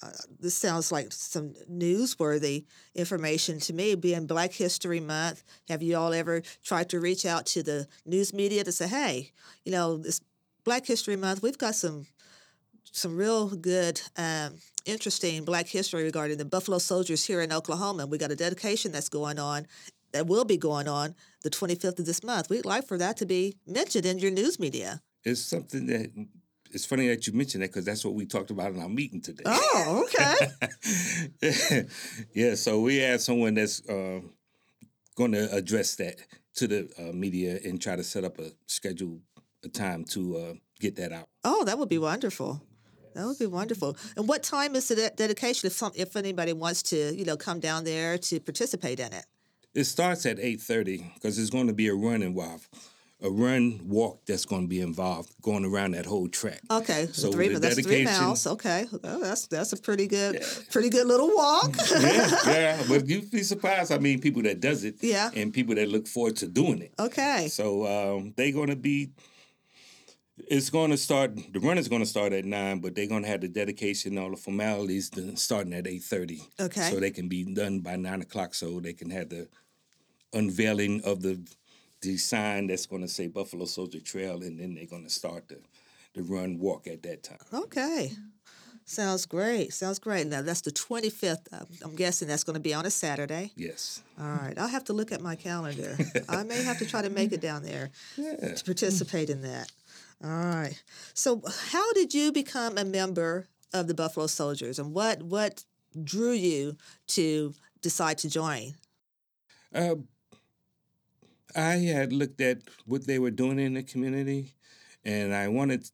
uh, 0.00 0.12
this 0.38 0.54
sounds 0.54 0.92
like 0.92 1.12
some 1.12 1.54
newsworthy 1.68 2.66
information 2.94 3.58
to 3.58 3.72
me. 3.72 3.96
Being 3.96 4.28
Black 4.28 4.52
History 4.52 5.00
Month, 5.00 5.42
have 5.68 5.82
you 5.82 5.96
all 5.96 6.14
ever 6.14 6.42
tried 6.62 6.88
to 6.90 7.00
reach 7.00 7.26
out 7.26 7.46
to 7.46 7.64
the 7.64 7.88
news 8.06 8.32
media 8.32 8.62
to 8.62 8.70
say, 8.70 8.86
hey, 8.86 9.32
you 9.64 9.72
know, 9.72 9.96
this 9.96 10.20
Black 10.62 10.86
History 10.86 11.16
Month, 11.16 11.42
we've 11.42 11.58
got 11.58 11.74
some 11.74 12.06
some 12.98 13.16
real 13.16 13.48
good, 13.48 14.00
um, 14.16 14.54
interesting 14.84 15.44
Black 15.44 15.66
history 15.66 16.02
regarding 16.02 16.38
the 16.38 16.44
Buffalo 16.44 16.78
Soldiers 16.78 17.24
here 17.24 17.40
in 17.40 17.52
Oklahoma. 17.52 18.06
We 18.06 18.18
got 18.18 18.30
a 18.30 18.36
dedication 18.36 18.92
that's 18.92 19.08
going 19.08 19.38
on. 19.38 19.66
That 20.12 20.26
will 20.26 20.46
be 20.46 20.56
going 20.56 20.88
on 20.88 21.14
the 21.42 21.50
25th 21.50 21.98
of 21.98 22.06
this 22.06 22.24
month. 22.24 22.48
We'd 22.48 22.64
like 22.64 22.86
for 22.86 22.96
that 22.96 23.18
to 23.18 23.26
be 23.26 23.56
mentioned 23.66 24.06
in 24.06 24.18
your 24.18 24.30
news 24.30 24.58
media. 24.58 25.02
It's 25.22 25.40
something 25.40 25.86
that 25.86 26.10
it's 26.70 26.86
funny 26.86 27.08
that 27.08 27.26
you 27.26 27.34
mentioned 27.34 27.62
that 27.62 27.68
because 27.68 27.84
that's 27.84 28.04
what 28.04 28.14
we 28.14 28.24
talked 28.24 28.50
about 28.50 28.72
in 28.72 28.80
our 28.80 28.88
meeting 28.88 29.20
today. 29.20 29.44
Oh, 29.46 30.06
okay. 30.06 31.84
yeah, 32.34 32.54
so 32.54 32.80
we 32.80 32.96
have 32.98 33.20
someone 33.20 33.54
that's 33.54 33.82
um, 33.88 34.30
going 35.14 35.32
to 35.32 35.52
address 35.54 35.96
that 35.96 36.16
to 36.56 36.66
the 36.66 36.88
uh, 36.98 37.12
media 37.12 37.58
and 37.64 37.80
try 37.80 37.94
to 37.94 38.02
set 38.02 38.24
up 38.24 38.38
a 38.38 38.50
schedule, 38.66 39.20
a 39.62 39.68
time 39.68 40.04
to 40.04 40.36
uh, 40.38 40.54
get 40.80 40.96
that 40.96 41.12
out. 41.12 41.28
Oh, 41.44 41.64
that 41.64 41.78
would 41.78 41.88
be 41.88 41.98
wonderful. 41.98 42.62
That 43.18 43.26
would 43.26 43.38
be 43.38 43.46
wonderful. 43.46 43.96
And 44.16 44.28
what 44.28 44.44
time 44.44 44.76
is 44.76 44.86
the 44.86 44.94
de- 44.94 45.10
dedication 45.10 45.66
if 45.66 45.72
some, 45.72 45.90
if 45.96 46.14
anybody 46.14 46.52
wants 46.52 46.82
to, 46.84 46.96
you 47.16 47.24
know, 47.24 47.36
come 47.36 47.58
down 47.58 47.82
there 47.82 48.16
to 48.16 48.38
participate 48.38 49.00
in 49.00 49.12
it? 49.12 49.26
It 49.74 49.84
starts 49.84 50.24
at 50.24 50.38
eight 50.38 50.60
thirty 50.60 51.10
because 51.14 51.36
it's 51.36 51.50
going 51.50 51.66
to 51.66 51.72
be 51.72 51.88
a 51.88 51.94
run 51.94 52.22
involved, 52.22 52.68
a 53.20 53.28
run 53.28 53.80
walk 53.88 54.24
that's 54.26 54.44
going 54.44 54.62
to 54.62 54.68
be 54.68 54.80
involved 54.80 55.30
going 55.42 55.64
around 55.64 55.94
that 55.94 56.06
whole 56.06 56.28
track. 56.28 56.60
Okay, 56.70 57.08
So 57.12 57.32
three, 57.32 57.48
the 57.48 57.58
that's 57.58 57.80
three 57.80 58.04
miles. 58.04 58.46
Okay, 58.46 58.86
oh, 59.02 59.20
that's 59.20 59.48
that's 59.48 59.72
a 59.72 59.76
pretty 59.76 60.06
good, 60.06 60.40
pretty 60.70 60.88
good 60.88 61.06
little 61.08 61.30
walk. 61.34 61.74
yeah, 62.00 62.30
yeah, 62.46 62.82
but 62.88 63.08
you'd 63.08 63.30
be 63.32 63.42
surprised. 63.42 63.90
I 63.90 63.98
mean, 63.98 64.20
people 64.20 64.42
that 64.42 64.60
does 64.60 64.84
it, 64.84 64.96
Yeah. 65.02 65.30
and 65.34 65.52
people 65.52 65.74
that 65.74 65.88
look 65.88 66.06
forward 66.06 66.36
to 66.36 66.46
doing 66.46 66.82
it. 66.82 66.92
okay, 67.00 67.48
So 67.50 67.84
um, 67.86 68.32
they're 68.36 68.52
going 68.52 68.70
to 68.70 68.76
be. 68.76 69.10
It's 70.46 70.70
going 70.70 70.90
to 70.90 70.96
start. 70.96 71.36
The 71.52 71.60
run 71.60 71.78
is 71.78 71.88
going 71.88 72.02
to 72.02 72.06
start 72.06 72.32
at 72.32 72.44
nine, 72.44 72.78
but 72.78 72.94
they're 72.94 73.06
going 73.08 73.22
to 73.24 73.28
have 73.28 73.40
the 73.40 73.48
dedication, 73.48 74.16
all 74.18 74.30
the 74.30 74.36
formalities, 74.36 75.10
done- 75.10 75.36
starting 75.36 75.72
at 75.74 75.86
eight 75.86 76.02
thirty. 76.02 76.42
Okay. 76.60 76.90
So 76.90 77.00
they 77.00 77.10
can 77.10 77.28
be 77.28 77.44
done 77.44 77.80
by 77.80 77.96
nine 77.96 78.20
o'clock, 78.22 78.54
so 78.54 78.78
they 78.80 78.92
can 78.92 79.10
have 79.10 79.28
the 79.30 79.48
unveiling 80.32 81.02
of 81.04 81.22
the 81.22 81.40
the 82.00 82.16
sign 82.16 82.68
that's 82.68 82.86
going 82.86 83.02
to 83.02 83.08
say 83.08 83.26
Buffalo 83.26 83.64
Soldier 83.64 83.98
Trail, 84.00 84.42
and 84.42 84.60
then 84.60 84.74
they're 84.74 84.86
going 84.86 85.04
to 85.04 85.10
start 85.10 85.48
the 85.48 85.58
the 86.14 86.22
run 86.22 86.58
walk 86.58 86.86
at 86.86 87.02
that 87.02 87.22
time. 87.22 87.38
okay. 87.52 88.12
Sounds 88.84 89.26
great. 89.26 89.74
Sounds 89.74 89.98
great. 89.98 90.26
Now 90.28 90.40
that's 90.40 90.62
the 90.62 90.70
twenty 90.70 91.10
fifth. 91.10 91.46
Uh, 91.52 91.64
I'm 91.84 91.94
guessing 91.94 92.26
that's 92.26 92.44
going 92.44 92.54
to 92.54 92.60
be 92.60 92.72
on 92.72 92.86
a 92.86 92.90
Saturday. 92.90 93.52
Yes. 93.54 94.00
All 94.18 94.26
right, 94.26 94.54
I'll 94.56 94.66
have 94.68 94.84
to 94.84 94.94
look 94.94 95.12
at 95.12 95.20
my 95.20 95.36
calendar. 95.36 95.94
I 96.28 96.42
may 96.44 96.62
have 96.62 96.78
to 96.78 96.86
try 96.86 97.02
to 97.02 97.10
make 97.10 97.32
it 97.32 97.42
down 97.42 97.62
there 97.64 97.90
Yeah. 98.16 98.54
to 98.54 98.64
participate 98.64 99.28
in 99.28 99.42
that. 99.42 99.70
All 100.22 100.30
right. 100.30 100.82
So, 101.14 101.42
how 101.70 101.92
did 101.92 102.12
you 102.12 102.32
become 102.32 102.76
a 102.76 102.84
member 102.84 103.46
of 103.72 103.86
the 103.86 103.94
Buffalo 103.94 104.26
Soldiers, 104.26 104.78
and 104.78 104.92
what 104.92 105.22
what 105.22 105.64
drew 106.02 106.32
you 106.32 106.76
to 107.08 107.54
decide 107.82 108.18
to 108.18 108.30
join? 108.30 108.74
Uh, 109.72 109.96
I 111.54 111.76
had 111.76 112.12
looked 112.12 112.40
at 112.40 112.58
what 112.86 113.06
they 113.06 113.18
were 113.18 113.30
doing 113.30 113.58
in 113.58 113.74
the 113.74 113.82
community, 113.82 114.54
and 115.04 115.34
I 115.34 115.48
wanted 115.48 115.88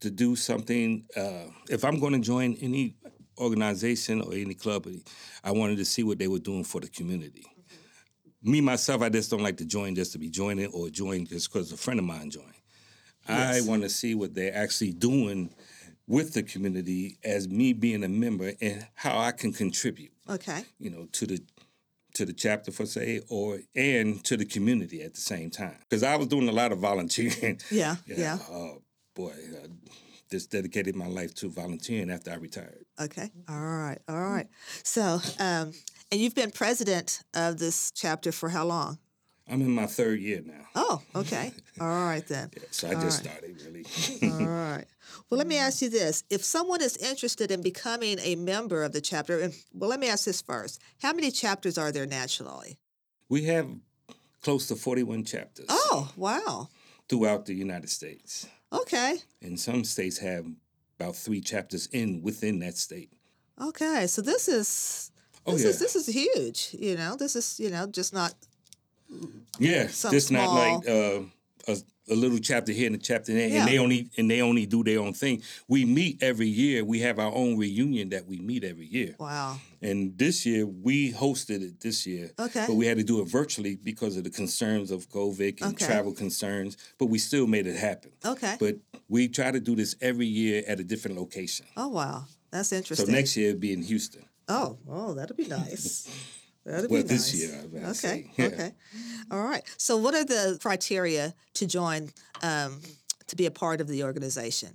to 0.00 0.10
do 0.10 0.34
something. 0.34 1.04
Uh, 1.16 1.50
if 1.68 1.84
I'm 1.84 2.00
going 2.00 2.14
to 2.14 2.20
join 2.20 2.56
any 2.60 2.96
organization 3.38 4.22
or 4.22 4.32
any 4.32 4.54
club, 4.54 4.86
I 5.44 5.50
wanted 5.50 5.76
to 5.76 5.84
see 5.84 6.02
what 6.02 6.18
they 6.18 6.28
were 6.28 6.38
doing 6.38 6.64
for 6.64 6.80
the 6.80 6.88
community. 6.88 7.44
Me 8.42 8.60
myself, 8.60 9.02
I 9.02 9.08
just 9.08 9.30
don't 9.30 9.42
like 9.42 9.58
to 9.58 9.64
join 9.64 9.94
just 9.94 10.12
to 10.12 10.18
be 10.18 10.28
joining 10.28 10.66
or 10.72 10.88
join 10.88 11.26
just 11.26 11.52
because 11.52 11.70
a 11.70 11.76
friend 11.76 12.00
of 12.00 12.06
mine 12.06 12.30
joined. 12.30 12.61
I 13.28 13.60
want 13.62 13.82
to 13.82 13.88
see 13.88 14.14
what 14.14 14.34
they're 14.34 14.54
actually 14.54 14.92
doing 14.92 15.50
with 16.06 16.34
the 16.34 16.42
community 16.42 17.18
as 17.24 17.48
me 17.48 17.72
being 17.72 18.02
a 18.04 18.08
member 18.08 18.52
and 18.60 18.86
how 18.94 19.18
I 19.18 19.32
can 19.32 19.52
contribute 19.52 20.12
Okay. 20.28 20.64
you 20.78 20.90
know, 20.90 21.06
to 21.12 21.26
the 21.26 21.40
to 22.14 22.26
the 22.26 22.32
chapter 22.34 22.70
for 22.70 22.84
say, 22.84 23.22
or 23.30 23.60
and 23.74 24.22
to 24.24 24.36
the 24.36 24.44
community 24.44 25.02
at 25.02 25.14
the 25.14 25.20
same 25.20 25.48
time. 25.48 25.76
Because 25.88 26.02
I 26.02 26.16
was 26.16 26.26
doing 26.26 26.46
a 26.48 26.52
lot 26.52 26.70
of 26.72 26.78
volunteering. 26.78 27.58
Yeah. 27.70 27.96
Yeah. 28.06 28.38
Oh 28.50 28.82
boy, 29.14 29.32
I 29.32 29.68
just 30.30 30.50
dedicated 30.50 30.94
my 30.94 31.06
life 31.06 31.34
to 31.36 31.48
volunteering 31.48 32.10
after 32.10 32.30
I 32.30 32.34
retired. 32.34 32.84
Okay. 33.00 33.30
All 33.48 33.56
right. 33.60 33.98
All 34.08 34.20
right. 34.22 34.46
So, 34.82 35.20
um, 35.38 35.72
and 36.10 36.20
you've 36.20 36.34
been 36.34 36.50
president 36.50 37.22
of 37.34 37.58
this 37.58 37.90
chapter 37.92 38.30
for 38.32 38.50
how 38.50 38.66
long? 38.66 38.98
I'm 39.52 39.60
in 39.60 39.70
my 39.70 39.86
third 39.86 40.18
year 40.20 40.40
now, 40.44 40.66
Oh, 40.74 41.02
okay. 41.14 41.52
All 41.80 41.86
right 41.86 42.26
then. 42.26 42.50
so 42.70 42.88
I 42.88 42.94
All 42.94 43.00
just 43.02 43.22
right. 43.24 43.32
started 43.32 43.56
really. 43.66 43.84
All 44.42 44.48
right. 44.48 44.86
Well, 45.28 45.36
let 45.38 45.46
me 45.46 45.58
ask 45.58 45.82
you 45.82 45.90
this. 45.90 46.24
If 46.30 46.42
someone 46.42 46.80
is 46.80 46.96
interested 46.96 47.50
in 47.50 47.60
becoming 47.62 48.18
a 48.20 48.34
member 48.36 48.82
of 48.82 48.92
the 48.92 49.00
chapter, 49.02 49.40
and 49.40 49.52
well, 49.74 49.90
let 49.90 50.00
me 50.00 50.08
ask 50.08 50.24
this 50.24 50.40
first. 50.40 50.80
How 51.02 51.12
many 51.12 51.30
chapters 51.30 51.76
are 51.76 51.92
there 51.92 52.06
nationally? 52.06 52.78
we 53.28 53.44
have 53.44 53.66
close 54.42 54.66
to 54.68 54.76
41 54.76 55.24
chapters 55.24 55.66
Oh, 55.68 56.10
wow. 56.16 56.68
throughout 57.08 57.46
the 57.46 57.54
United 57.54 57.88
States, 57.90 58.46
Okay. 58.72 59.18
and 59.42 59.58
some 59.60 59.84
states 59.84 60.18
have 60.18 60.46
about 60.98 61.14
three 61.16 61.40
chapters 61.42 61.88
in 61.92 62.22
within 62.22 62.58
that 62.60 62.76
state. 62.78 63.10
Okay. 63.60 64.06
So 64.06 64.22
this 64.22 64.48
is 64.48 65.10
Oh 65.46 65.52
this 65.52 65.62
yeah, 65.64 65.70
is 65.70 65.78
this 65.78 65.96
is 65.96 66.06
huge. 66.06 66.74
You 66.78 66.96
know, 66.96 67.16
this 67.16 67.34
is, 67.36 67.58
you 67.60 67.68
know, 67.70 67.86
just 67.86 68.12
not 68.14 68.32
Yeah, 69.58 69.86
just 69.86 70.30
not 70.32 70.52
like 70.54 70.88
uh, 70.88 71.20
a, 71.68 71.76
a 72.10 72.14
little 72.14 72.38
chapter 72.38 72.72
here 72.72 72.86
and 72.86 72.96
a 72.96 72.98
chapter 72.98 73.32
there, 73.32 73.48
Yeah. 73.48 73.60
and 73.60 73.68
they 73.68 73.78
only 73.78 74.10
and 74.18 74.30
they 74.30 74.40
only 74.42 74.66
do 74.66 74.82
their 74.82 74.98
own 74.98 75.12
thing. 75.12 75.42
We 75.68 75.84
meet 75.84 76.22
every 76.22 76.48
year. 76.48 76.84
We 76.84 77.00
have 77.00 77.18
our 77.18 77.32
own 77.32 77.56
reunion 77.58 78.08
that 78.10 78.26
we 78.26 78.38
meet 78.40 78.64
every 78.64 78.86
year. 78.86 79.14
wow. 79.18 79.58
And 79.82 80.16
this 80.16 80.46
year 80.46 80.64
we 80.66 81.12
hosted 81.12 81.60
it 81.62 81.80
this 81.80 82.06
year, 82.06 82.30
Okay. 82.38 82.64
but 82.68 82.74
we 82.74 82.86
had 82.86 82.98
to 82.98 83.04
do 83.04 83.20
it 83.20 83.28
virtually 83.28 83.74
because 83.76 84.16
of 84.16 84.22
the 84.24 84.30
concerns 84.30 84.90
of 84.92 85.08
COVID 85.10 85.60
and 85.60 85.74
Okay. 85.74 85.86
travel 85.86 86.12
concerns. 86.12 86.76
But 86.98 87.06
we 87.06 87.18
still 87.18 87.46
made 87.48 87.66
it 87.66 87.76
happen. 87.76 88.12
Okay. 88.24 88.56
But 88.60 88.76
we 89.08 89.28
try 89.28 89.50
to 89.50 89.60
do 89.60 89.74
this 89.74 89.94
every 90.00 90.26
year 90.26 90.62
at 90.68 90.78
a 90.80 90.84
different 90.84 91.16
location. 91.18 91.66
Oh 91.76 91.88
wow. 91.88 92.24
That's 92.50 92.72
interesting. 92.72 93.06
So 93.06 93.12
next 93.12 93.36
year 93.36 93.50
it'll 93.50 93.60
be 93.60 93.72
in 93.72 93.82
Houston. 93.82 94.24
Oh, 94.48 94.78
oh, 94.88 95.14
that'll 95.14 95.36
be 95.36 95.46
nice. 95.46 96.08
That'll 96.64 96.88
Well, 96.88 97.02
be 97.02 97.08
this 97.08 97.34
year, 97.34 97.64
Okay. 97.90 98.30
Yeah. 98.36 98.46
okay, 98.52 98.72
all 99.30 99.42
right. 99.42 99.62
So, 99.78 99.96
what 99.96 100.14
are 100.14 100.24
the 100.24 100.58
criteria 100.62 101.34
to 101.54 101.66
join 101.66 102.10
um, 102.42 102.80
to 103.26 103.36
be 103.36 103.46
a 103.46 103.50
part 103.50 103.80
of 103.80 103.88
the 103.88 104.04
organization? 104.04 104.70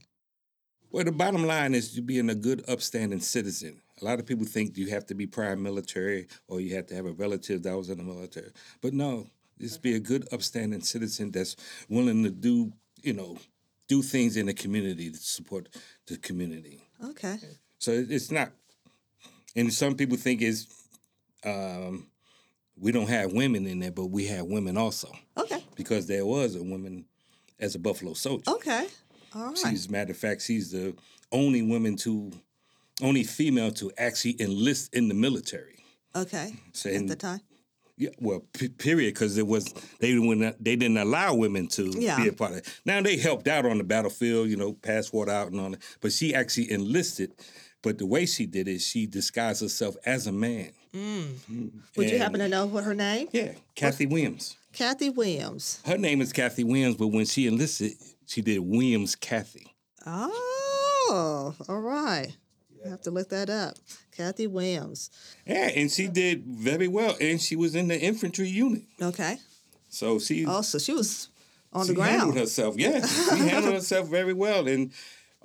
Well, 0.92 1.04
the 1.06 1.12
bottom 1.12 1.46
line 1.46 1.74
is 1.76 1.96
you 1.96 2.02
being 2.02 2.30
a 2.30 2.36
good, 2.36 2.64
upstanding 2.68 3.20
citizen. 3.20 3.82
A 4.02 4.06
lot 4.06 4.20
of 4.20 4.26
people 4.26 4.46
think 4.46 4.78
you 4.78 4.90
have 4.90 5.06
to 5.08 5.16
be 5.16 5.28
prior 5.28 5.56
military 5.56 6.28
or 6.48 6.62
you 6.62 6.76
have 6.76 6.88
to 6.88 6.96
have 6.96 7.06
a 7.06 7.12
relative 7.12 7.64
that 7.64 7.76
was 7.76 7.90
in 7.90 7.98
the 7.98 8.04
military. 8.04 8.52
But 8.82 8.94
no, 8.94 9.28
Just 9.60 9.82
be 9.82 9.96
a 9.96 10.00
good, 10.00 10.28
upstanding 10.32 10.82
citizen 10.82 11.32
that's 11.32 11.56
willing 11.90 12.24
to 12.24 12.30
do, 12.30 12.72
you 13.02 13.14
know, 13.14 13.38
do 13.88 14.02
things 14.04 14.38
in 14.38 14.46
the 14.46 14.54
community 14.54 15.10
to 15.10 15.18
support 15.18 15.68
the 16.06 16.18
community. 16.18 16.80
Okay. 17.04 17.38
So 17.80 17.92
it's 17.92 18.30
not, 18.32 18.52
and 19.56 19.74
some 19.74 19.96
people 19.96 20.18
think 20.18 20.42
it's, 20.42 20.68
um, 21.46 22.08
we 22.80 22.92
don't 22.92 23.10
have 23.10 23.34
women 23.34 23.66
in 23.66 23.80
there, 23.80 23.92
but 23.92 24.08
we 24.08 24.26
have 24.28 24.46
women 24.46 24.78
also 24.78 25.12
Okay. 25.38 25.64
because 25.76 26.08
there 26.08 26.26
was 26.26 26.56
a 26.56 26.64
woman 26.64 27.06
as 27.60 27.76
a 27.76 27.80
Buffalo 27.80 28.14
soldier. 28.14 28.50
Okay. 28.52 28.88
All 29.36 29.48
right. 29.48 29.58
She's, 29.58 29.88
a 29.88 29.92
matter 29.92 30.12
of 30.12 30.18
fact, 30.18 30.42
she's 30.42 30.72
the 30.72 30.96
only 31.32 31.62
woman 31.62 31.96
to, 31.98 32.32
only 33.02 33.24
female 33.24 33.72
to 33.74 33.92
actually 33.98 34.40
enlist 34.42 34.94
in 34.94 35.08
the 35.08 35.14
military. 35.14 35.84
okay. 36.16 36.54
So 36.74 36.90
At 36.90 37.08
the 37.08 37.16
time. 37.16 37.42
yeah, 37.98 38.10
well, 38.20 38.44
p- 38.54 38.70
period, 38.70 39.14
because 39.16 39.38
it 39.38 39.46
was 39.48 39.74
they 40.00 40.14
didn't 40.14 40.64
they 40.64 40.76
didn't 40.76 40.98
allow 40.98 41.34
women 41.34 41.68
to 41.70 41.92
Yeah. 41.98 42.22
be 42.22 42.28
a 42.30 42.34
part 42.34 42.52
of 42.52 42.58
it. 42.60 42.82
Now 42.86 43.02
they 43.02 43.18
helped 43.18 43.48
out 43.48 43.66
on 43.66 43.78
the 43.80 43.84
battlefield, 43.84 44.50
you 44.50 44.56
know, 44.56 44.74
pass 44.74 45.12
water 45.12 45.32
out 45.32 45.52
and 45.52 45.60
all 45.60 45.70
that. 45.72 45.82
But 46.02 46.12
she 46.14 46.34
actually 46.36 46.72
enlisted. 46.72 47.34
But 47.84 47.98
the 48.00 48.06
way 48.06 48.26
she 48.26 48.46
did 48.46 48.68
it, 48.68 48.82
she 48.82 49.06
disguised 49.08 49.62
herself 49.62 49.96
as 50.06 50.26
a 50.28 50.32
man. 50.32 50.72
Mm. 50.94 51.72
Would 51.96 52.10
you 52.10 52.18
happen 52.18 52.40
to 52.40 52.48
know 52.48 52.66
what 52.66 52.84
her 52.84 52.94
name? 52.96 53.28
Yeah, 53.32 53.54
Cathay 53.76 54.06
Williams. 54.08 54.56
Cathay 54.74 55.10
Williams. 55.10 55.82
Her 55.86 55.98
name 55.98 56.22
is 56.22 56.32
Cathay 56.34 56.64
Williams, 56.64 56.96
but 56.98 57.08
when 57.08 57.26
she 57.26 57.48
enlisted, 57.48 57.94
she 58.26 58.42
did 58.42 58.60
Williams 58.60 59.16
Cathay. 59.16 59.74
Oh, 60.06 61.56
all 61.68 61.80
right. 61.82 62.36
I 62.86 62.90
have 62.90 63.02
to 63.02 63.12
look 63.12 63.30
that 63.30 63.50
up. 63.50 63.76
Cathay 64.16 64.48
Williams. 64.48 65.10
Yeah, 65.46 65.70
and 65.76 65.92
she 65.92 66.08
did 66.08 66.44
very 66.46 66.88
well, 66.88 67.16
and 67.20 67.42
she 67.42 67.56
was 67.56 67.76
in 67.76 67.88
the 67.88 68.00
infantry 68.00 68.48
unit. 68.48 68.84
Okay. 69.02 69.38
So 69.90 70.20
she 70.20 70.46
Oh, 70.46 70.62
so 70.62 70.78
she 70.80 70.94
was 70.94 71.30
on 71.74 71.86
she 71.88 71.94
the 71.94 72.02
handled 72.04 72.34
ground. 72.34 72.40
herself. 72.40 72.76
Yeah, 72.78 73.06
she 73.06 73.38
handled 73.50 73.74
herself 73.76 74.08
very 74.10 74.34
well, 74.34 74.68
and 74.68 74.92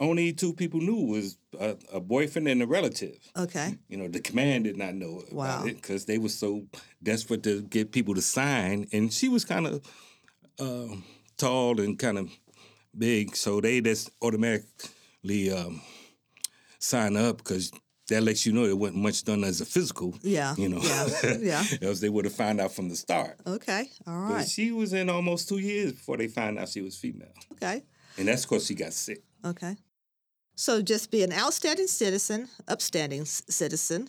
only 0.02 0.32
two 0.32 0.52
people 0.52 0.80
knew 0.80 1.06
was 1.06 1.38
a, 1.58 1.76
a 1.92 2.00
boyfriend 2.00 2.48
and 2.48 2.62
a 2.62 2.66
relative. 2.66 3.16
Okay. 3.36 3.78
You 3.88 3.96
know, 3.96 4.08
the 4.08 4.20
command 4.20 4.64
did 4.64 4.76
not 4.76 4.94
know 4.94 5.22
Wow. 5.32 5.44
about 5.60 5.68
it 5.68 5.76
because 5.76 6.04
they 6.06 6.18
were 6.18 6.28
so 6.28 6.66
desperate 7.02 7.42
to 7.44 7.62
get 7.62 7.92
people 7.92 8.14
to 8.14 8.22
sign, 8.22 8.86
and 8.92 9.12
she 9.12 9.28
was 9.28 9.44
kind 9.44 9.66
of 9.66 9.82
uh, 10.60 10.94
tall 11.38 11.80
and 11.80 11.98
kind 11.98 12.18
of 12.18 12.30
big, 12.96 13.34
so 13.36 13.60
they 13.60 13.80
just 13.80 14.10
automatically 14.20 15.52
um, 15.52 15.80
sign 16.78 17.16
up 17.16 17.38
because 17.38 17.72
that 18.08 18.22
lets 18.22 18.44
you 18.44 18.52
know 18.52 18.64
it 18.64 18.76
wasn't 18.76 18.98
much 18.98 19.24
done 19.24 19.44
as 19.44 19.60
a 19.60 19.64
physical. 19.64 20.14
Yeah. 20.22 20.54
You 20.58 20.68
know, 20.68 20.80
Yeah. 20.82 21.36
Yeah. 21.40 21.64
else 21.80 22.00
they 22.00 22.08
would 22.10 22.24
have 22.24 22.34
found 22.34 22.60
out 22.60 22.72
from 22.74 22.88
the 22.88 22.96
start. 22.96 23.38
Okay. 23.46 23.88
All 24.06 24.28
But 24.28 24.48
she 24.48 24.72
was 24.72 24.92
in 24.92 25.08
almost 25.08 25.48
two 25.48 25.58
years 25.58 25.92
before 25.92 26.16
they 26.18 26.28
found 26.28 26.58
out 26.58 26.68
she 26.68 26.82
was 26.82 26.96
female. 26.98 27.32
Okay. 27.52 27.82
And 28.18 28.28
that's 28.28 28.42
because 28.44 28.66
she 28.66 28.74
got 28.74 28.92
sick. 28.92 29.22
Okay. 29.44 29.76
So 30.54 30.82
just 30.82 31.10
be 31.10 31.22
an 31.22 31.32
outstanding 31.32 31.86
citizen, 31.86 32.48
upstanding 32.68 33.24
c- 33.24 33.44
citizen, 33.48 34.08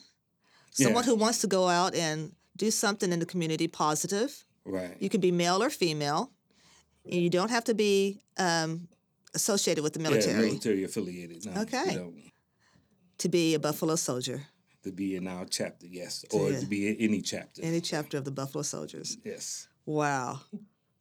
someone 0.71 1.03
Yeah. 1.03 1.10
who 1.12 1.15
wants 1.15 1.39
to 1.39 1.47
go 1.47 1.67
out 1.67 1.95
and 1.95 2.34
do 2.58 2.69
something 2.71 3.12
in 3.12 3.19
the 3.19 3.25
community 3.25 3.67
positive. 3.67 4.45
Right. 4.65 4.95
You 4.99 5.10
can 5.10 5.21
be 5.21 5.32
male 5.32 5.62
or 5.63 5.69
female. 5.69 6.32
And 7.06 7.15
you 7.21 7.29
don't 7.29 7.49
have 7.49 7.63
to 7.65 7.73
be 7.73 8.21
um, 8.38 8.88
associated 9.34 9.84
with 9.84 9.93
the 9.93 9.99
military. 9.99 10.34
Yeah, 10.36 10.47
military 10.51 10.84
affiliated. 10.84 11.45
No, 11.45 11.62
Okay. 11.62 11.91
You 11.91 11.99
know, 11.99 12.13
to 13.19 13.29
be 13.29 13.53
a 13.56 13.60
Buffalo 13.60 13.95
soldier, 13.95 14.43
to 14.84 14.91
be 14.91 15.15
in 15.15 15.27
our 15.27 15.45
chapter, 15.45 15.86
yes. 15.88 16.25
Or 16.32 16.49
Yeah. 16.51 16.60
to 16.60 16.65
be 16.65 16.88
in 16.89 16.95
any 16.97 17.21
chapter. 17.21 17.62
any 17.62 17.79
chapter 17.82 18.17
of 18.17 18.25
the 18.25 18.32
Buffalo 18.32 18.63
Soldiers. 18.63 19.17
yes. 19.23 19.67
Wow. 19.86 20.41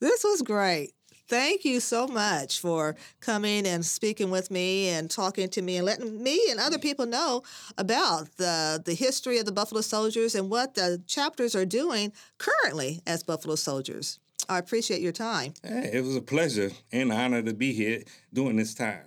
This 0.01 0.23
was 0.25 0.43
great. 0.43 0.93
Thank 1.29 1.65
you 1.65 1.81
so 1.81 2.07
much 2.07 2.61
for 2.61 2.97
coming 3.21 3.67
and 3.67 3.85
speaking 3.85 4.31
with 4.31 4.51
me 4.51 4.89
and 4.89 5.11
talking 5.11 5.49
to 5.51 5.63
me 5.63 5.77
and 5.77 5.87
letting 5.87 6.23
me 6.23 6.41
and 6.51 6.61
other 6.61 6.79
mm. 6.79 6.83
people 6.83 7.07
know 7.07 7.43
about 7.79 8.37
the, 8.37 8.83
the 8.85 8.95
history 8.95 9.39
of 9.39 9.47
the 9.47 9.53
Buffalo 9.53 9.81
Soldiers 9.81 10.35
and 10.35 10.51
what 10.51 10.75
the 10.75 11.03
chapters 11.07 11.55
are 11.55 11.65
doing 11.65 12.13
currently 12.39 13.01
as 13.07 13.23
Buffalo 13.23 13.55
Soldiers. 13.55 14.19
I 14.49 14.59
appreciate 14.59 15.01
your 15.01 15.13
time. 15.13 15.55
Hey, 15.63 15.91
it 15.93 16.05
was 16.05 16.17
a 16.17 16.21
pleasure 16.21 16.71
and 16.91 17.13
honor 17.13 17.43
to 17.43 17.55
be 17.55 17.73
here 17.73 18.03
during 18.33 18.57
this 18.57 18.75
time. 18.75 19.05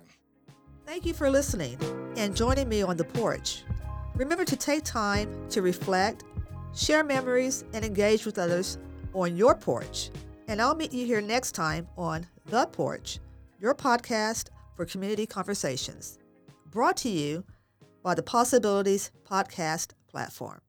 Thank 0.86 1.04
you 1.04 1.14
for 1.14 1.30
listening 1.30 1.78
and 2.16 2.34
joining 2.34 2.68
me 2.68 2.82
on 2.82 2.96
the 2.96 3.04
porch. 3.04 3.62
Remember 4.14 4.44
to 4.44 4.56
take 4.56 4.82
time 4.82 5.48
to 5.50 5.60
reflect, 5.60 6.24
share 6.74 7.04
memories, 7.04 7.64
and 7.74 7.84
engage 7.84 8.24
with 8.24 8.38
others 8.38 8.78
on 9.12 9.36
your 9.36 9.54
porch. 9.54 10.10
And 10.48 10.62
I'll 10.62 10.74
meet 10.76 10.92
you 10.92 11.06
here 11.06 11.20
next 11.20 11.52
time 11.52 11.88
on 11.96 12.26
The 12.46 12.66
Porch, 12.66 13.18
your 13.60 13.74
podcast 13.74 14.48
for 14.76 14.84
community 14.84 15.26
conversations, 15.26 16.18
brought 16.70 16.96
to 16.98 17.08
you 17.08 17.44
by 18.02 18.14
the 18.14 18.22
Possibilities 18.22 19.10
Podcast 19.28 19.92
platform. 20.08 20.60